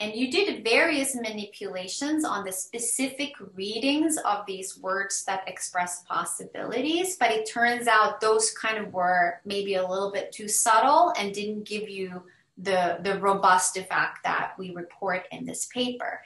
And 0.00 0.16
you 0.16 0.32
did 0.32 0.64
various 0.64 1.14
manipulations 1.14 2.24
on 2.24 2.44
the 2.44 2.50
specific 2.50 3.34
readings 3.54 4.16
of 4.16 4.44
these 4.46 4.76
words 4.78 5.22
that 5.26 5.46
express 5.46 6.02
possibilities, 6.08 7.14
but 7.14 7.30
it 7.30 7.48
turns 7.48 7.86
out 7.86 8.20
those 8.20 8.50
kind 8.50 8.78
of 8.78 8.92
were 8.92 9.40
maybe 9.44 9.74
a 9.74 9.86
little 9.86 10.10
bit 10.10 10.32
too 10.32 10.48
subtle 10.48 11.12
and 11.16 11.32
didn't 11.32 11.68
give 11.68 11.88
you 11.88 12.24
the, 12.58 12.98
the 13.02 13.20
robust 13.20 13.76
effect 13.76 14.24
that 14.24 14.54
we 14.58 14.74
report 14.74 15.28
in 15.30 15.46
this 15.46 15.66
paper. 15.66 16.20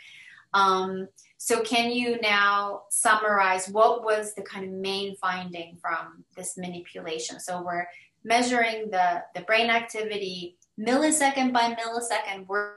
Um, 0.55 1.09
so 1.39 1.61
can 1.63 1.91
you 1.91 2.19
now 2.21 2.83
summarize 2.91 3.69
what 3.69 4.05
was 4.05 4.35
the 4.35 4.43
kind 4.43 4.65
of 4.65 4.73
main 4.73 5.17
finding 5.17 5.77
from 5.77 6.25
this 6.37 6.57
manipulation? 6.57 7.39
So 7.41 7.63
we're 7.63 7.87
measuring 8.25 8.91
the, 8.91 9.23
the 9.35 9.43
brain 9.43 9.71
activity 9.71 10.57
millisecond 10.81 11.53
by 11.53 11.75
millisecond, 11.75 12.47
word 12.47 12.75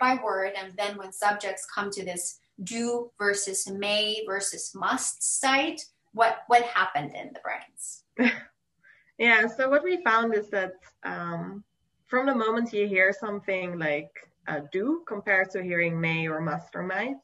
by 0.00 0.18
word, 0.22 0.52
and 0.60 0.74
then 0.76 0.96
when 0.96 1.12
subjects 1.12 1.66
come 1.72 1.90
to 1.90 2.04
this 2.04 2.40
do 2.62 3.10
versus 3.18 3.68
may 3.70 4.22
versus 4.26 4.72
must 4.74 5.40
site, 5.40 5.82
what 6.12 6.40
what 6.48 6.62
happened 6.64 7.14
in 7.14 7.32
the 7.32 7.40
brains? 7.40 8.04
yeah, 9.18 9.46
so 9.46 9.68
what 9.68 9.84
we 9.84 10.02
found 10.04 10.34
is 10.34 10.50
that 10.50 10.74
um, 11.04 11.64
from 12.06 12.26
the 12.26 12.34
moment 12.34 12.72
you 12.72 12.86
hear 12.86 13.14
something 13.18 13.78
like 13.78 14.10
uh, 14.50 14.60
do 14.72 15.02
compared 15.06 15.50
to 15.50 15.62
hearing 15.62 16.00
may 16.00 16.26
or 16.26 16.40
must 16.40 16.74
or 16.74 16.82
might, 16.82 17.16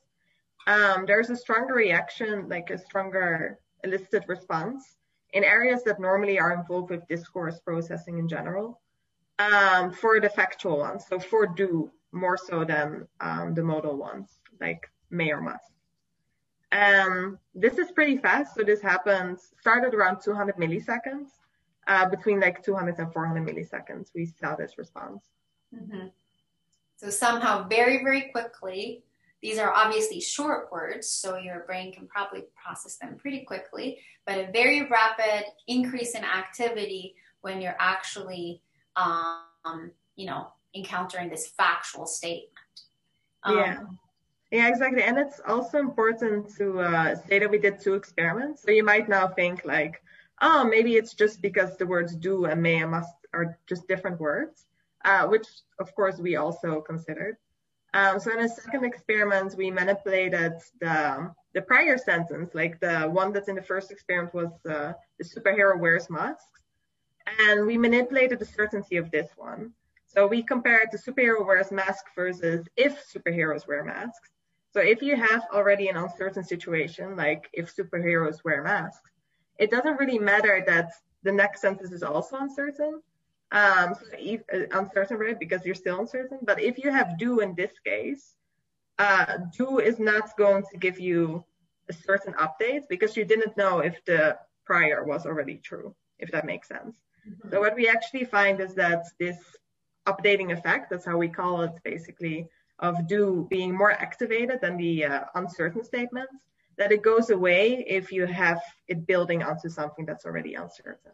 um, 0.67 1.05
there's 1.07 1.31
a 1.31 1.37
stronger 1.37 1.75
reaction, 1.75 2.49
like 2.49 2.71
a 2.71 2.79
stronger 2.79 3.59
elicited 3.85 4.25
response 4.29 4.97
in 5.33 5.45
areas 5.45 5.83
that 5.85 6.01
normally 6.01 6.39
are 6.39 6.53
involved 6.53 6.91
with 6.91 7.07
discourse 7.09 7.61
processing 7.61 8.19
in 8.19 8.29
general 8.29 8.81
um, 9.39 9.93
for 9.93 10.21
the 10.21 10.29
factual 10.29 10.79
ones. 10.79 11.05
So 11.09 11.19
for 11.19 11.47
do 11.47 11.91
more 12.13 12.37
so 12.37 12.65
than 12.65 13.07
um, 13.21 13.55
the 13.55 13.63
modal 13.63 13.97
ones, 13.97 14.41
like 14.61 14.91
may 15.11 15.31
or 15.31 15.41
must. 15.41 15.73
Um, 16.73 17.39
this 17.55 17.79
is 17.79 17.93
pretty 17.93 18.17
fast. 18.17 18.55
So 18.55 18.63
this 18.63 18.81
happens, 18.81 19.53
started 19.61 19.95
around 19.95 20.21
200 20.23 20.57
milliseconds. 20.57 21.29
Uh, 21.89 22.09
between 22.09 22.41
like 22.41 22.65
200 22.65 22.99
and 22.99 23.13
400 23.13 23.47
milliseconds, 23.47 24.09
we 24.13 24.27
saw 24.27 24.57
this 24.57 24.77
response. 24.77 25.23
Mm-hmm. 25.73 26.09
So 26.97 27.11
somehow 27.11 27.69
very, 27.69 27.99
very 28.03 28.31
quickly, 28.33 29.03
these 29.43 29.59
are 29.59 29.73
obviously 29.73 30.21
short 30.21 30.73
words, 30.73 31.09
so 31.09 31.37
your 31.37 31.61
brain 31.67 31.93
can 31.93 32.07
probably 32.07 32.45
process 32.63 32.97
them 32.97 33.17
pretty 33.17 33.45
quickly, 33.45 33.99
but 34.27 34.39
a 34.39 34.51
very 34.53 34.89
rapid 34.89 35.45
increase 35.69 36.15
in 36.15 36.25
activity 36.25 37.15
when 37.43 37.61
you're 37.61 37.77
actually, 37.79 38.63
um, 38.97 39.91
you 40.17 40.27
know, 40.27 40.49
encountering 40.75 41.29
this 41.29 41.49
factual 41.49 42.07
statement. 42.07 42.51
Um, 43.43 43.59
yeah. 43.59 43.81
Yeah, 44.51 44.69
exactly. 44.69 45.03
And 45.03 45.19
it's 45.19 45.41
also 45.47 45.79
important 45.79 46.57
to 46.57 46.81
uh, 46.81 47.17
say 47.17 47.41
that 47.41 47.51
we 47.51 47.59
did 47.59 47.81
two 47.81 47.95
experiments. 47.95 48.63
So 48.63 48.71
you 48.71 48.85
might 48.85 49.09
now 49.09 49.27
think 49.27 49.65
like, 49.65 50.03
oh, 50.41 50.65
maybe 50.65 50.95
it's 50.95 51.15
just 51.15 51.43
because 51.43 51.77
the 51.77 51.87
words 51.87 52.15
do 52.15 52.45
and 52.45 52.63
may 52.63 52.81
and 52.81 52.93
must 52.93 53.13
are 53.33 53.59
just 53.67 53.89
different 53.89 54.21
words, 54.21 54.67
uh, 55.07 55.27
which 55.27 55.47
of 55.79 55.95
course 55.95 56.19
we 56.19 56.37
also 56.37 56.83
considered. 56.83 57.37
Um, 57.95 58.21
so 58.21 58.31
in 58.33 58.41
a 58.45 58.49
second 58.49 58.85
experiment, 58.85 59.55
we 59.57 59.71
manipulated 59.71 60.55
the, 60.81 61.33
the 61.55 61.63
prior 61.63 61.97
sentence, 61.97 62.51
like 62.55 62.79
the 62.81 63.05
one 63.05 63.33
that's 63.33 63.49
in 63.49 63.57
the 63.57 63.63
first 63.63 63.91
experiment 63.91 64.35
was 64.35 64.53
uh, 64.69 64.93
the 65.19 65.25
superhero 65.25 65.81
wears 65.81 66.11
masks. 66.11 66.61
And 67.41 67.67
we 67.67 67.79
manipulated 67.79 68.39
the 68.39 68.45
certainty 68.45 68.99
of 68.99 69.11
this 69.11 69.31
one. 69.37 69.73
So 70.07 70.27
we 70.27 70.43
compared 70.43 70.89
the 70.93 70.99
superhero 70.99 71.47
wears 71.47 71.71
mask 71.71 72.05
versus 72.15 72.67
if 72.77 72.93
superheroes 73.13 73.67
wear 73.67 73.83
masks. 73.83 74.29
So 74.73 74.81
if 74.81 75.01
you 75.01 75.17
have 75.17 75.45
already 75.53 75.89
an 75.89 75.97
uncertain 75.97 76.45
situation, 76.45 77.17
like 77.17 77.49
if 77.53 77.75
superheroes 77.75 78.45
wear 78.45 78.63
masks, 78.63 79.11
it 79.59 79.71
doesn't 79.71 79.99
really 79.99 80.19
matter 80.19 80.63
that 80.67 80.91
the 81.23 81.33
next 81.33 81.63
sentence 81.63 81.93
is 81.93 82.03
also 82.03 82.37
uncertain. 82.37 83.01
Um, 83.53 83.95
so 83.95 84.07
if, 84.19 84.43
uh, 84.53 84.79
uncertain, 84.79 85.19
right? 85.19 85.39
Because 85.39 85.65
you're 85.65 85.75
still 85.75 86.01
uncertain. 86.01 86.39
But 86.43 86.61
if 86.61 86.79
you 86.79 86.91
have 86.91 87.19
do 87.19 87.41
in 87.41 87.55
this 87.55 87.73
case, 87.85 88.35
uh, 88.99 89.39
do 89.57 89.79
is 89.79 89.99
not 89.99 90.37
going 90.37 90.65
to 90.71 90.77
give 90.79 90.99
you 90.99 91.45
a 91.89 91.93
certain 91.93 92.35
update 92.35 92.89
because 92.89 93.17
you 93.17 93.25
didn't 93.25 93.57
know 93.57 93.79
if 93.81 94.05
the 94.05 94.37
prior 94.65 95.05
was 95.05 95.27
already 95.27 95.57
true, 95.57 95.95
if 96.19 96.31
that 96.33 96.45
makes 96.45 96.69
sense. 96.69 96.97
Mm-hmm. 97.29 97.51
So 97.51 97.61
what 97.61 97.77
we 97.77 97.89
actually 97.89 98.25
find 98.25 98.61
is 98.61 98.75
that 98.75 99.05
this 99.21 99.39
updating 100.07 100.53
effect, 100.53 100.91
that's 100.91 101.05
how 101.05 101.17
we 101.17 101.29
call 101.29 101.63
it 101.63 101.73
basically, 101.85 102.49
of 102.79 103.07
do 103.07 103.47
being 103.49 103.77
more 103.77 103.93
activated 103.93 104.61
than 104.61 104.77
the 104.77 105.05
uh, 105.05 105.21
uncertain 105.35 105.85
statements, 105.85 106.35
that 106.79 106.93
it 106.93 107.03
goes 107.03 107.31
away 107.31 107.85
if 107.89 108.13
you 108.13 108.27
have 108.27 108.61
it 108.89 109.07
building 109.07 109.43
onto 109.43 109.69
something 109.69 110.05
that's 110.05 110.27
already 110.27 110.55
uncertain. 110.55 111.13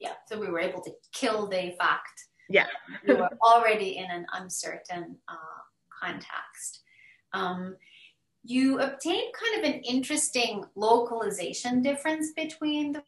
Yeah, 0.00 0.12
so 0.26 0.38
we 0.38 0.48
were 0.48 0.60
able 0.60 0.80
to 0.82 0.92
kill 1.12 1.46
the 1.46 1.74
fact. 1.78 2.26
Yeah. 2.48 2.66
we 3.06 3.14
were 3.14 3.30
already 3.42 3.98
in 3.98 4.10
an 4.10 4.26
uncertain 4.32 5.16
uh, 5.28 5.34
context. 6.02 6.80
Um, 7.32 7.76
you 8.44 8.80
obtained 8.80 9.32
kind 9.34 9.64
of 9.64 9.74
an 9.74 9.80
interesting 9.82 10.64
localization 10.74 11.82
difference 11.82 12.32
between 12.32 12.92
the 12.92 13.02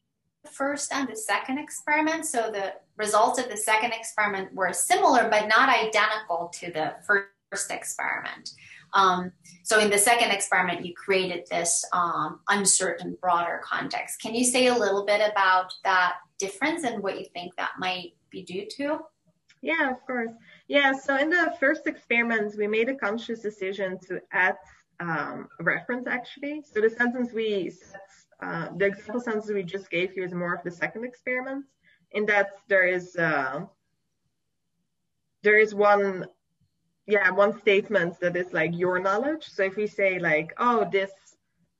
first 0.51 0.93
and 0.93 1.09
the 1.09 1.17
second 1.17 1.59
experiment. 1.59 2.27
So 2.27 2.51
the 2.51 2.75
results 2.97 3.39
of 3.39 3.49
the 3.49 3.57
second 3.57 3.93
experiment 3.93 4.55
were 4.55 4.73
similar, 4.73 5.29
but 5.31 5.49
not 5.49 5.69
identical 5.69 6.51
to 6.61 6.73
the 6.73 6.95
first 7.07 7.29
first 7.51 7.71
experiment. 7.71 8.51
Um, 8.93 9.33
so 9.63 9.79
in 9.79 9.91
the 9.91 9.99
second 9.99 10.31
experiment, 10.31 10.85
you 10.85 10.95
created 10.95 11.47
this 11.51 11.85
um, 11.93 12.41
uncertain, 12.49 13.17
broader 13.21 13.61
context. 13.65 14.21
Can 14.21 14.35
you 14.35 14.45
say 14.45 14.67
a 14.67 14.75
little 14.75 15.05
bit 15.05 15.21
about 15.31 15.73
that 15.85 16.15
difference 16.39 16.85
and 16.85 17.03
what 17.03 17.19
you 17.19 17.27
think 17.33 17.55
that 17.57 17.73
might 17.79 18.15
be 18.31 18.43
due 18.43 18.67
to? 18.77 18.99
Yeah, 19.63 19.91
of 19.91 20.05
course. 20.07 20.33
Yeah, 20.69 20.93
so 20.93 21.17
in 21.17 21.31
the 21.31 21.55
first 21.61 21.87
experiment, 21.87 22.55
we 22.57 22.67
made 22.67 22.89
a 22.89 22.95
conscious 22.95 23.41
decision 23.41 23.99
to 24.09 24.21
add 24.33 24.57
um, 25.01 25.49
reference 25.61 26.07
actually. 26.07 26.63
So 26.73 26.81
the 26.81 26.91
sentence 26.91 27.33
we, 27.33 27.73
uh, 28.43 28.69
the 28.77 28.87
example 28.87 29.21
sentence 29.21 29.49
we 29.49 29.63
just 29.63 29.91
gave 29.91 30.17
you 30.17 30.25
is 30.25 30.33
more 30.33 30.55
of 30.55 30.63
the 30.65 30.71
second 30.71 31.05
experiment 31.05 31.65
in 32.13 32.27
that 32.27 32.51
there 32.69 32.87
is, 32.87 33.17
uh, 33.17 33.67
there 35.43 35.59
is 35.59 35.75
one 35.75 36.27
yeah, 37.07 37.31
one 37.31 37.59
statement 37.61 38.21
that 38.21 38.37
is 38.37 38.53
like 38.53 38.77
your 38.77 38.99
knowledge. 38.99 39.49
So 39.49 39.63
if 39.63 39.77
we 39.77 39.87
say 39.87 40.19
like, 40.19 40.53
oh, 40.59 40.89
this 40.91 41.11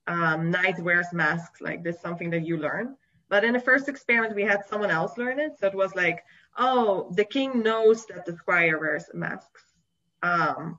um, 0.07 0.51
knight 0.51 0.79
wears 0.79 1.13
masks, 1.13 1.61
like 1.61 1.83
this 1.83 2.01
something 2.01 2.29
that 2.31 2.45
you 2.45 2.57
learn. 2.57 2.95
But 3.29 3.43
in 3.43 3.53
the 3.53 3.59
first 3.59 3.87
experiment, 3.87 4.35
we 4.35 4.43
had 4.43 4.65
someone 4.65 4.91
else 4.91 5.17
learn 5.17 5.39
it. 5.39 5.57
So 5.59 5.67
it 5.67 5.75
was 5.75 5.95
like, 5.95 6.23
oh, 6.57 7.11
the 7.15 7.23
king 7.23 7.63
knows 7.63 8.05
that 8.07 8.25
the 8.25 8.35
squire 8.35 8.77
wears 8.77 9.05
masks. 9.13 9.63
Um, 10.21 10.77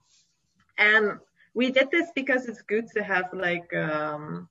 and 0.77 1.19
we 1.55 1.71
did 1.71 1.91
this 1.91 2.11
because 2.15 2.47
it's 2.47 2.63
good 2.63 2.89
to 2.95 3.03
have 3.03 3.33
like 3.33 3.73
um, 3.75 4.49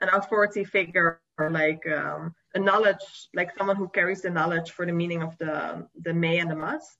an 0.00 0.08
authority 0.12 0.64
figure 0.64 1.20
or 1.38 1.50
like 1.50 1.86
um, 1.88 2.34
a 2.54 2.58
knowledge, 2.58 3.28
like 3.34 3.56
someone 3.56 3.76
who 3.76 3.88
carries 3.88 4.22
the 4.22 4.30
knowledge 4.30 4.70
for 4.70 4.86
the 4.86 4.92
meaning 4.92 5.22
of 5.22 5.36
the 5.38 5.86
the 6.02 6.14
may 6.14 6.38
and 6.38 6.50
the 6.50 6.56
must, 6.56 6.98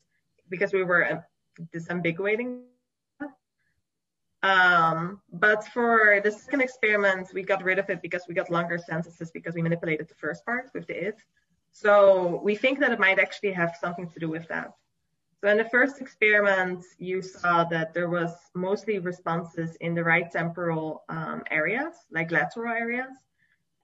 because 0.49 0.73
we 0.73 0.85
were 0.85 1.25
disambiguating. 1.75 2.63
Um, 4.43 5.21
but 5.33 5.67
for 5.69 6.21
the 6.23 6.31
second 6.31 6.61
experiment, 6.61 7.29
we 7.35 7.43
got 7.43 7.65
rid 7.65 7.79
of 7.79 7.91
it 7.91 8.01
because 8.03 8.23
we 8.29 8.35
got 8.35 8.51
longer 8.51 8.79
sentences 8.79 9.31
because 9.31 9.55
we 9.55 9.63
manipulated 9.63 10.09
the 10.09 10.15
first 10.15 10.45
part 10.45 10.71
with 10.75 10.87
the 10.87 11.09
if. 11.09 11.15
So 11.73 12.41
we 12.45 12.55
think 12.55 12.79
that 12.81 12.93
it 12.93 13.01
might 13.01 13.19
actually 13.19 13.53
have 13.53 13.77
something 13.81 14.09
to 14.11 14.21
do 14.21 14.29
with 14.29 14.47
that. 14.49 14.73
So 15.41 15.49
in 15.49 15.59
the 15.59 15.65
first 15.65 16.01
experiment, 16.01 16.85
you 16.99 17.21
saw 17.21 17.65
that 17.65 17.93
there 17.93 18.09
was 18.09 18.33
mostly 18.55 18.99
responses 18.99 19.77
in 19.77 19.95
the 19.95 20.03
right 20.03 20.31
temporal 20.31 21.05
um, 21.09 21.43
areas, 21.51 21.95
like 22.11 22.31
lateral 22.31 22.73
areas. 22.73 23.13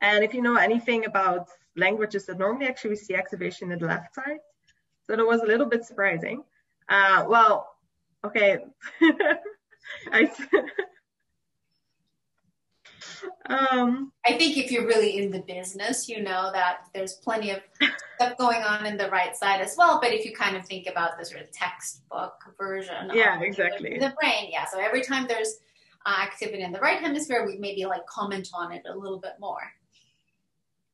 And 0.00 0.24
if 0.24 0.32
you 0.32 0.42
know 0.42 0.56
anything 0.56 1.04
about 1.04 1.48
languages 1.76 2.26
that 2.26 2.38
normally 2.38 2.66
actually 2.66 2.90
we 2.90 2.96
see 2.96 3.14
activation 3.14 3.70
in 3.70 3.78
the 3.78 3.86
left 3.86 4.14
side, 4.14 4.40
so 5.06 5.14
that 5.14 5.26
was 5.26 5.42
a 5.42 5.46
little 5.46 5.66
bit 5.66 5.84
surprising. 5.84 6.44
Uh, 6.88 7.24
well, 7.28 7.74
okay. 8.24 8.58
I, 10.12 10.30
um, 13.46 14.12
I 14.26 14.32
think 14.38 14.56
if 14.56 14.70
you're 14.70 14.86
really 14.86 15.18
in 15.18 15.30
the 15.30 15.40
business, 15.40 16.08
you 16.08 16.22
know 16.22 16.50
that 16.52 16.88
there's 16.94 17.14
plenty 17.14 17.50
of 17.50 17.60
stuff 18.16 18.36
going 18.38 18.62
on 18.62 18.86
in 18.86 18.96
the 18.96 19.08
right 19.10 19.36
side 19.36 19.60
as 19.60 19.74
well. 19.76 20.00
But 20.00 20.12
if 20.12 20.24
you 20.24 20.34
kind 20.34 20.56
of 20.56 20.66
think 20.66 20.86
about 20.88 21.18
the 21.18 21.24
sort 21.24 21.42
of 21.42 21.50
textbook 21.52 22.34
version, 22.58 23.10
yeah, 23.14 23.40
exactly, 23.40 23.98
the 23.98 24.14
brain, 24.20 24.48
yeah. 24.50 24.66
So 24.66 24.80
every 24.80 25.02
time 25.02 25.26
there's 25.28 25.58
uh, 26.06 26.22
activity 26.22 26.62
in 26.62 26.72
the 26.72 26.80
right 26.80 26.98
hemisphere, 26.98 27.46
we 27.46 27.58
maybe 27.58 27.84
like 27.84 28.06
comment 28.06 28.48
on 28.54 28.72
it 28.72 28.82
a 28.88 28.96
little 28.96 29.18
bit 29.18 29.34
more. 29.40 29.62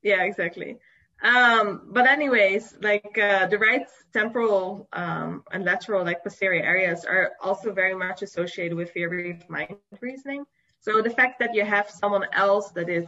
Yeah, 0.03 0.22
exactly. 0.22 0.79
Um, 1.22 1.83
but 1.88 2.07
anyways, 2.07 2.76
like 2.81 3.18
uh, 3.18 3.46
the 3.46 3.59
right 3.59 3.87
temporal 4.12 4.88
um, 4.92 5.42
and 5.50 5.64
lateral, 5.64 6.04
like 6.04 6.22
posterior 6.22 6.62
areas, 6.62 7.04
are 7.04 7.33
also 7.42 7.72
very 7.72 7.94
much 7.94 8.22
associated 8.22 8.76
with 8.76 8.92
theory 8.92 9.33
of 9.33 9.50
mind 9.50 9.76
reasoning. 10.00 10.44
So 10.81 11.02
the 11.02 11.11
fact 11.11 11.40
that 11.40 11.54
you 11.54 11.64
have 11.64 11.90
someone 11.90 12.24
else 12.33 12.70
that 12.70 12.88
is 12.88 13.07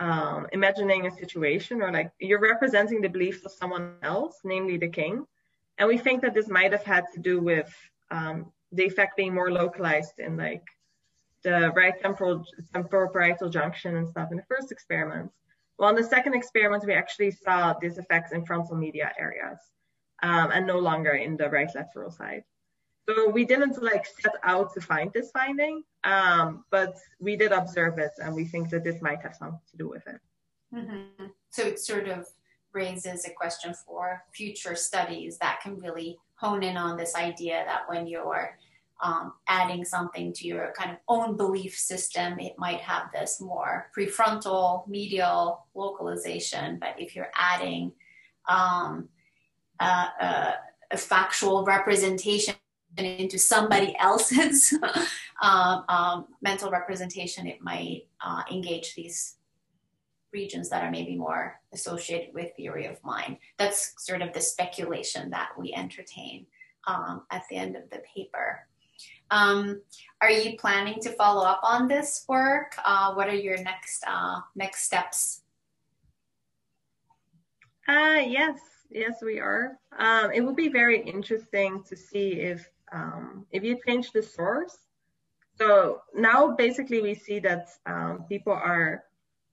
um, 0.00 0.48
imagining 0.52 1.06
a 1.06 1.12
situation, 1.12 1.80
or 1.80 1.92
like 1.92 2.10
you're 2.18 2.40
representing 2.40 3.00
the 3.00 3.08
beliefs 3.08 3.44
of 3.44 3.52
someone 3.52 3.94
else, 4.02 4.40
namely 4.42 4.76
the 4.76 4.88
king, 4.88 5.24
and 5.78 5.88
we 5.88 5.98
think 5.98 6.22
that 6.22 6.34
this 6.34 6.48
might 6.48 6.72
have 6.72 6.82
had 6.82 7.04
to 7.14 7.20
do 7.20 7.40
with 7.40 7.72
um, 8.10 8.50
the 8.72 8.84
effect 8.84 9.16
being 9.16 9.32
more 9.32 9.52
localized 9.52 10.18
in 10.18 10.36
like 10.36 10.64
the 11.44 11.70
right 11.76 12.00
temporal 12.00 12.44
temporal 12.72 13.12
parietal 13.12 13.48
junction 13.48 13.96
and 13.96 14.08
stuff 14.08 14.30
in 14.30 14.36
the 14.36 14.44
first 14.44 14.72
experiments 14.72 15.34
well, 15.78 15.90
in 15.90 15.96
the 15.96 16.04
second 16.04 16.34
experiment, 16.34 16.84
we 16.86 16.92
actually 16.92 17.30
saw 17.30 17.74
these 17.80 17.98
effects 17.98 18.32
in 18.32 18.44
frontal 18.44 18.76
media 18.76 19.12
areas 19.18 19.58
um, 20.22 20.50
and 20.52 20.66
no 20.66 20.78
longer 20.78 21.12
in 21.12 21.36
the 21.36 21.48
right 21.48 21.70
lateral 21.74 22.10
side. 22.10 22.44
So 23.08 23.28
we 23.28 23.44
didn't 23.44 23.82
like 23.82 24.06
set 24.06 24.34
out 24.44 24.72
to 24.74 24.80
find 24.80 25.12
this 25.12 25.30
finding, 25.32 25.82
um, 26.04 26.64
but 26.70 26.96
we 27.20 27.36
did 27.36 27.50
observe 27.50 27.98
it 27.98 28.12
and 28.22 28.34
we 28.34 28.44
think 28.44 28.70
that 28.70 28.84
this 28.84 29.02
might 29.02 29.22
have 29.22 29.34
something 29.34 29.58
to 29.72 29.76
do 29.76 29.88
with 29.88 30.06
it. 30.06 30.20
Mm-hmm. 30.72 31.26
So 31.50 31.62
it 31.62 31.80
sort 31.80 32.08
of 32.08 32.26
raises 32.72 33.24
a 33.26 33.30
question 33.30 33.74
for 33.74 34.22
future 34.32 34.76
studies 34.76 35.36
that 35.38 35.60
can 35.62 35.78
really 35.78 36.18
hone 36.36 36.62
in 36.62 36.76
on 36.76 36.96
this 36.96 37.14
idea 37.16 37.64
that 37.66 37.88
when 37.88 38.06
you're 38.06 38.56
um, 39.02 39.32
adding 39.48 39.84
something 39.84 40.32
to 40.32 40.46
your 40.46 40.72
kind 40.76 40.92
of 40.92 40.98
own 41.08 41.36
belief 41.36 41.76
system, 41.76 42.38
it 42.38 42.54
might 42.56 42.80
have 42.80 43.10
this 43.12 43.40
more 43.40 43.90
prefrontal, 43.96 44.86
medial 44.88 45.66
localization. 45.74 46.78
But 46.78 46.94
if 46.98 47.16
you're 47.16 47.30
adding 47.34 47.92
um, 48.48 49.08
a, 49.80 50.54
factual 50.96 51.64
representation 51.64 52.54
into 52.98 53.38
somebody 53.38 53.96
else's 53.98 54.74
um, 55.42 55.84
um, 55.88 56.26
mental 56.42 56.70
representation, 56.70 57.46
it 57.46 57.60
might 57.60 58.02
uh, 58.24 58.42
engage 58.50 58.94
these 58.94 59.36
regions 60.32 60.68
that 60.70 60.84
are 60.84 60.90
maybe 60.90 61.16
more 61.16 61.60
associated 61.72 62.34
with 62.34 62.54
theory 62.56 62.86
of 62.86 63.02
mind. 63.02 63.38
That's 63.58 63.94
sort 63.98 64.22
of 64.22 64.32
the 64.32 64.40
speculation 64.40 65.30
that 65.30 65.50
we 65.58 65.74
entertain 65.74 66.46
um, 66.86 67.22
at 67.30 67.42
the 67.50 67.56
end 67.56 67.76
of 67.76 67.88
the 67.90 68.02
paper. 68.14 68.66
Um, 69.32 69.80
are 70.20 70.30
you 70.30 70.58
planning 70.58 71.00
to 71.00 71.10
follow 71.12 71.42
up 71.42 71.60
on 71.64 71.88
this 71.88 72.24
work? 72.28 72.74
Uh, 72.84 73.14
what 73.14 73.28
are 73.28 73.34
your 73.34 73.56
next 73.62 74.04
uh, 74.06 74.40
next 74.54 74.84
steps? 74.84 75.40
Uh, 77.88 78.20
yes, 78.24 78.60
yes, 78.90 79.22
we 79.22 79.40
are. 79.40 79.78
Um, 79.98 80.30
it 80.32 80.42
will 80.42 80.54
be 80.54 80.68
very 80.68 81.00
interesting 81.00 81.82
to 81.88 81.96
see 81.96 82.42
if 82.52 82.68
um, 82.92 83.46
if 83.50 83.64
you 83.64 83.78
change 83.86 84.12
the 84.12 84.22
source. 84.22 84.76
So 85.58 86.02
now 86.14 86.54
basically 86.54 87.00
we 87.00 87.14
see 87.14 87.38
that 87.40 87.70
um, 87.86 88.24
people 88.28 88.52
are 88.52 89.04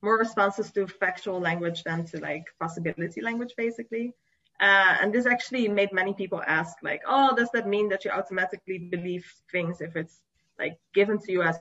more 0.01 0.17
responsive 0.17 0.73
to 0.73 0.87
factual 0.87 1.39
language 1.39 1.83
than 1.83 2.05
to 2.07 2.19
like 2.19 2.45
possibility 2.59 3.21
language, 3.21 3.53
basically. 3.55 4.13
Uh, 4.59 4.97
and 5.01 5.13
this 5.13 5.25
actually 5.25 5.67
made 5.69 5.93
many 5.93 6.13
people 6.13 6.41
ask, 6.45 6.75
like, 6.83 7.01
oh, 7.07 7.33
does 7.35 7.49
that 7.53 7.67
mean 7.67 7.87
that 7.89 8.03
you 8.03 8.11
automatically 8.11 8.77
believe 8.77 9.25
things 9.51 9.79
if 9.79 9.95
it's 9.95 10.19
like 10.59 10.77
given 10.93 11.17
to 11.17 11.31
you 11.31 11.41
as 11.41 11.59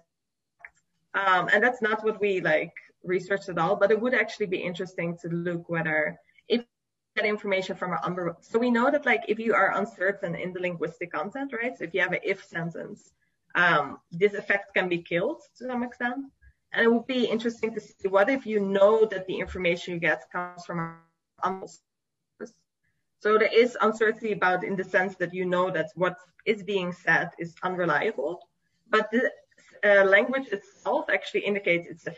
um, 1.15 1.49
and 1.53 1.63
that's 1.63 1.81
not 1.81 2.05
what 2.05 2.21
we 2.21 2.41
like 2.41 2.73
researched 3.03 3.49
at 3.49 3.59
all, 3.59 3.77
but 3.77 3.91
it 3.91 4.01
would 4.01 4.15
actually 4.15 4.47
be 4.47 4.59
interesting 4.59 5.17
to 5.23 5.29
look 5.29 5.69
whether 5.69 6.19
if 6.49 6.65
that 7.17 7.25
information 7.25 7.75
from 7.75 7.93
an 7.93 7.99
under 8.03 8.37
so 8.41 8.59
we 8.59 8.71
know 8.71 8.91
that 8.91 9.07
like 9.07 9.23
if 9.27 9.39
you 9.39 9.55
are 9.55 9.77
uncertain 9.77 10.35
in 10.35 10.53
the 10.53 10.61
linguistic 10.61 11.13
content, 11.13 11.53
right? 11.53 11.77
So 11.77 11.85
if 11.85 11.95
you 11.95 12.01
have 12.01 12.13
an 12.13 12.21
if 12.23 12.45
sentence, 12.45 13.13
um, 13.55 13.99
this 14.13 14.35
effect 14.35 14.75
can 14.75 14.89
be 14.89 14.99
killed 14.99 15.41
to 15.59 15.67
some 15.67 15.83
extent. 15.83 16.27
And 16.73 16.85
it 16.85 16.93
would 16.93 17.07
be 17.07 17.25
interesting 17.25 17.73
to 17.75 17.81
see 17.81 18.09
what 18.09 18.29
if 18.29 18.45
you 18.45 18.61
know 18.61 19.07
that 19.07 19.27
the 19.27 19.39
information 19.41 19.95
you 19.95 20.01
get 20.01 20.31
comes 20.31 20.67
from 20.67 20.97
a 21.43 21.51
so 23.20 23.37
there 23.38 23.52
is 23.52 23.76
uncertainty 23.81 24.33
about 24.33 24.64
in 24.64 24.76
the 24.76 24.85
sense 24.85 25.16
that 25.16 25.35
you 25.35 25.44
know 25.44 25.70
that 25.70 25.90
what 25.94 26.16
is 26.46 26.62
being 26.62 26.92
said 26.92 27.31
is 27.38 27.54
unreliable, 27.62 28.40
but 28.88 29.11
the 29.11 29.31
uh, 29.85 30.04
language 30.04 30.48
itself 30.48 31.07
actually 31.12 31.40
indicates 31.40 31.87
it's 31.88 32.07
a. 32.07 32.14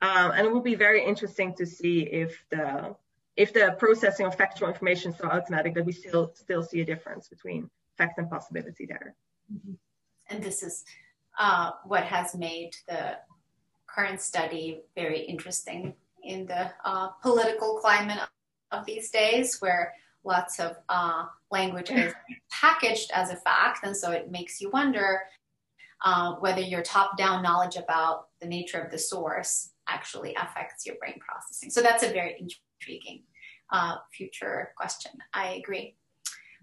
Um, 0.00 0.30
and 0.30 0.46
it 0.46 0.52
will 0.52 0.60
be 0.60 0.76
very 0.76 1.04
interesting 1.04 1.54
to 1.56 1.66
see 1.66 2.02
if 2.02 2.44
the 2.50 2.94
if 3.36 3.52
the 3.52 3.76
processing 3.78 4.26
of 4.26 4.34
factual 4.34 4.68
information 4.68 5.12
is 5.12 5.18
so 5.18 5.26
automatic 5.28 5.74
that 5.74 5.84
we 5.84 5.92
still 5.92 6.32
still 6.34 6.62
see 6.62 6.80
a 6.80 6.84
difference 6.84 7.28
between 7.28 7.70
fact 7.96 8.18
and 8.18 8.30
possibility 8.30 8.86
there. 8.86 9.14
Mm-hmm. 9.52 9.74
And 10.30 10.42
this 10.42 10.62
is 10.62 10.84
uh, 11.38 11.72
what 11.84 12.04
has 12.04 12.34
made 12.36 12.72
the 12.86 13.18
current 13.86 14.20
study 14.20 14.82
very 14.94 15.20
interesting 15.20 15.94
in 16.22 16.46
the 16.46 16.70
uh, 16.84 17.08
political 17.22 17.78
climate 17.78 18.20
of 18.72 18.84
these 18.86 19.10
days, 19.10 19.58
where 19.60 19.92
lots 20.24 20.60
of 20.60 20.76
uh, 20.88 21.24
language 21.50 21.90
is 21.90 22.12
packaged 22.50 23.10
as 23.12 23.30
a 23.30 23.36
fact, 23.36 23.84
and 23.84 23.96
so 23.96 24.10
it 24.10 24.30
makes 24.30 24.60
you 24.60 24.70
wonder 24.70 25.20
uh, 26.04 26.34
whether 26.34 26.60
your 26.60 26.82
top-down 26.82 27.42
knowledge 27.42 27.76
about 27.76 28.28
the 28.40 28.46
nature 28.46 28.80
of 28.80 28.90
the 28.90 28.98
source 28.98 29.70
actually 29.88 30.34
affects 30.34 30.86
your 30.86 30.96
brain 30.96 31.18
processing. 31.18 31.70
So 31.70 31.80
that's 31.80 32.02
a 32.02 32.10
very 32.10 32.36
intriguing 32.38 33.22
uh, 33.72 33.96
future 34.12 34.72
question. 34.76 35.12
I 35.32 35.54
agree. 35.54 35.96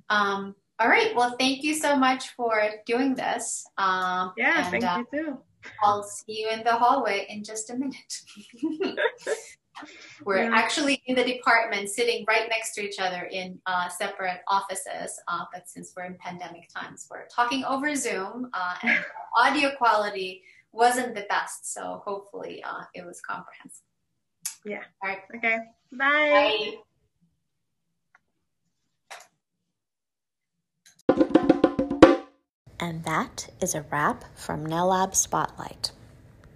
Um, 0.09 0.55
all 0.79 0.89
right. 0.89 1.15
Well, 1.15 1.35
thank 1.39 1.63
you 1.63 1.73
so 1.73 1.95
much 1.95 2.29
for 2.29 2.61
doing 2.85 3.15
this. 3.15 3.65
Um, 3.77 4.33
yeah, 4.37 4.63
and, 4.63 4.71
thank 4.71 4.83
uh, 4.83 5.03
you 5.11 5.23
too. 5.23 5.37
I'll 5.83 6.03
see 6.03 6.41
you 6.41 6.49
in 6.49 6.63
the 6.63 6.73
hallway 6.73 7.25
in 7.29 7.43
just 7.43 7.69
a 7.69 7.75
minute. 7.75 8.21
We're 10.23 10.43
yeah. 10.43 10.55
actually 10.55 11.01
in 11.05 11.15
the 11.15 11.23
department 11.23 11.89
sitting 11.89 12.25
right 12.27 12.47
next 12.49 12.73
to 12.75 12.81
each 12.81 12.99
other 12.99 13.23
in 13.31 13.59
uh, 13.65 13.89
separate 13.89 14.39
offices, 14.47 15.19
uh, 15.27 15.45
but 15.53 15.67
since 15.67 15.93
we're 15.95 16.05
in 16.05 16.15
pandemic 16.15 16.69
times, 16.73 17.07
we're 17.09 17.27
talking 17.27 17.63
over 17.65 17.95
Zoom 17.95 18.49
uh, 18.53 18.75
and 18.83 18.99
audio 19.37 19.71
quality 19.77 20.43
wasn't 20.71 21.15
the 21.15 21.25
best. 21.29 21.73
So 21.73 22.01
hopefully 22.05 22.63
uh, 22.63 22.83
it 22.93 23.05
was 23.05 23.21
comprehensive. 23.21 23.83
Yeah. 24.65 24.83
All 25.03 25.09
right. 25.09 25.19
Okay. 25.35 25.57
Bye. 25.91 26.73
Bye. 26.77 26.81
And 32.79 33.03
that 33.05 33.49
is 33.61 33.73
a 33.73 33.83
wrap 33.83 34.25
from 34.35 34.65
NELab 34.67 35.15
Spotlight. 35.15 35.91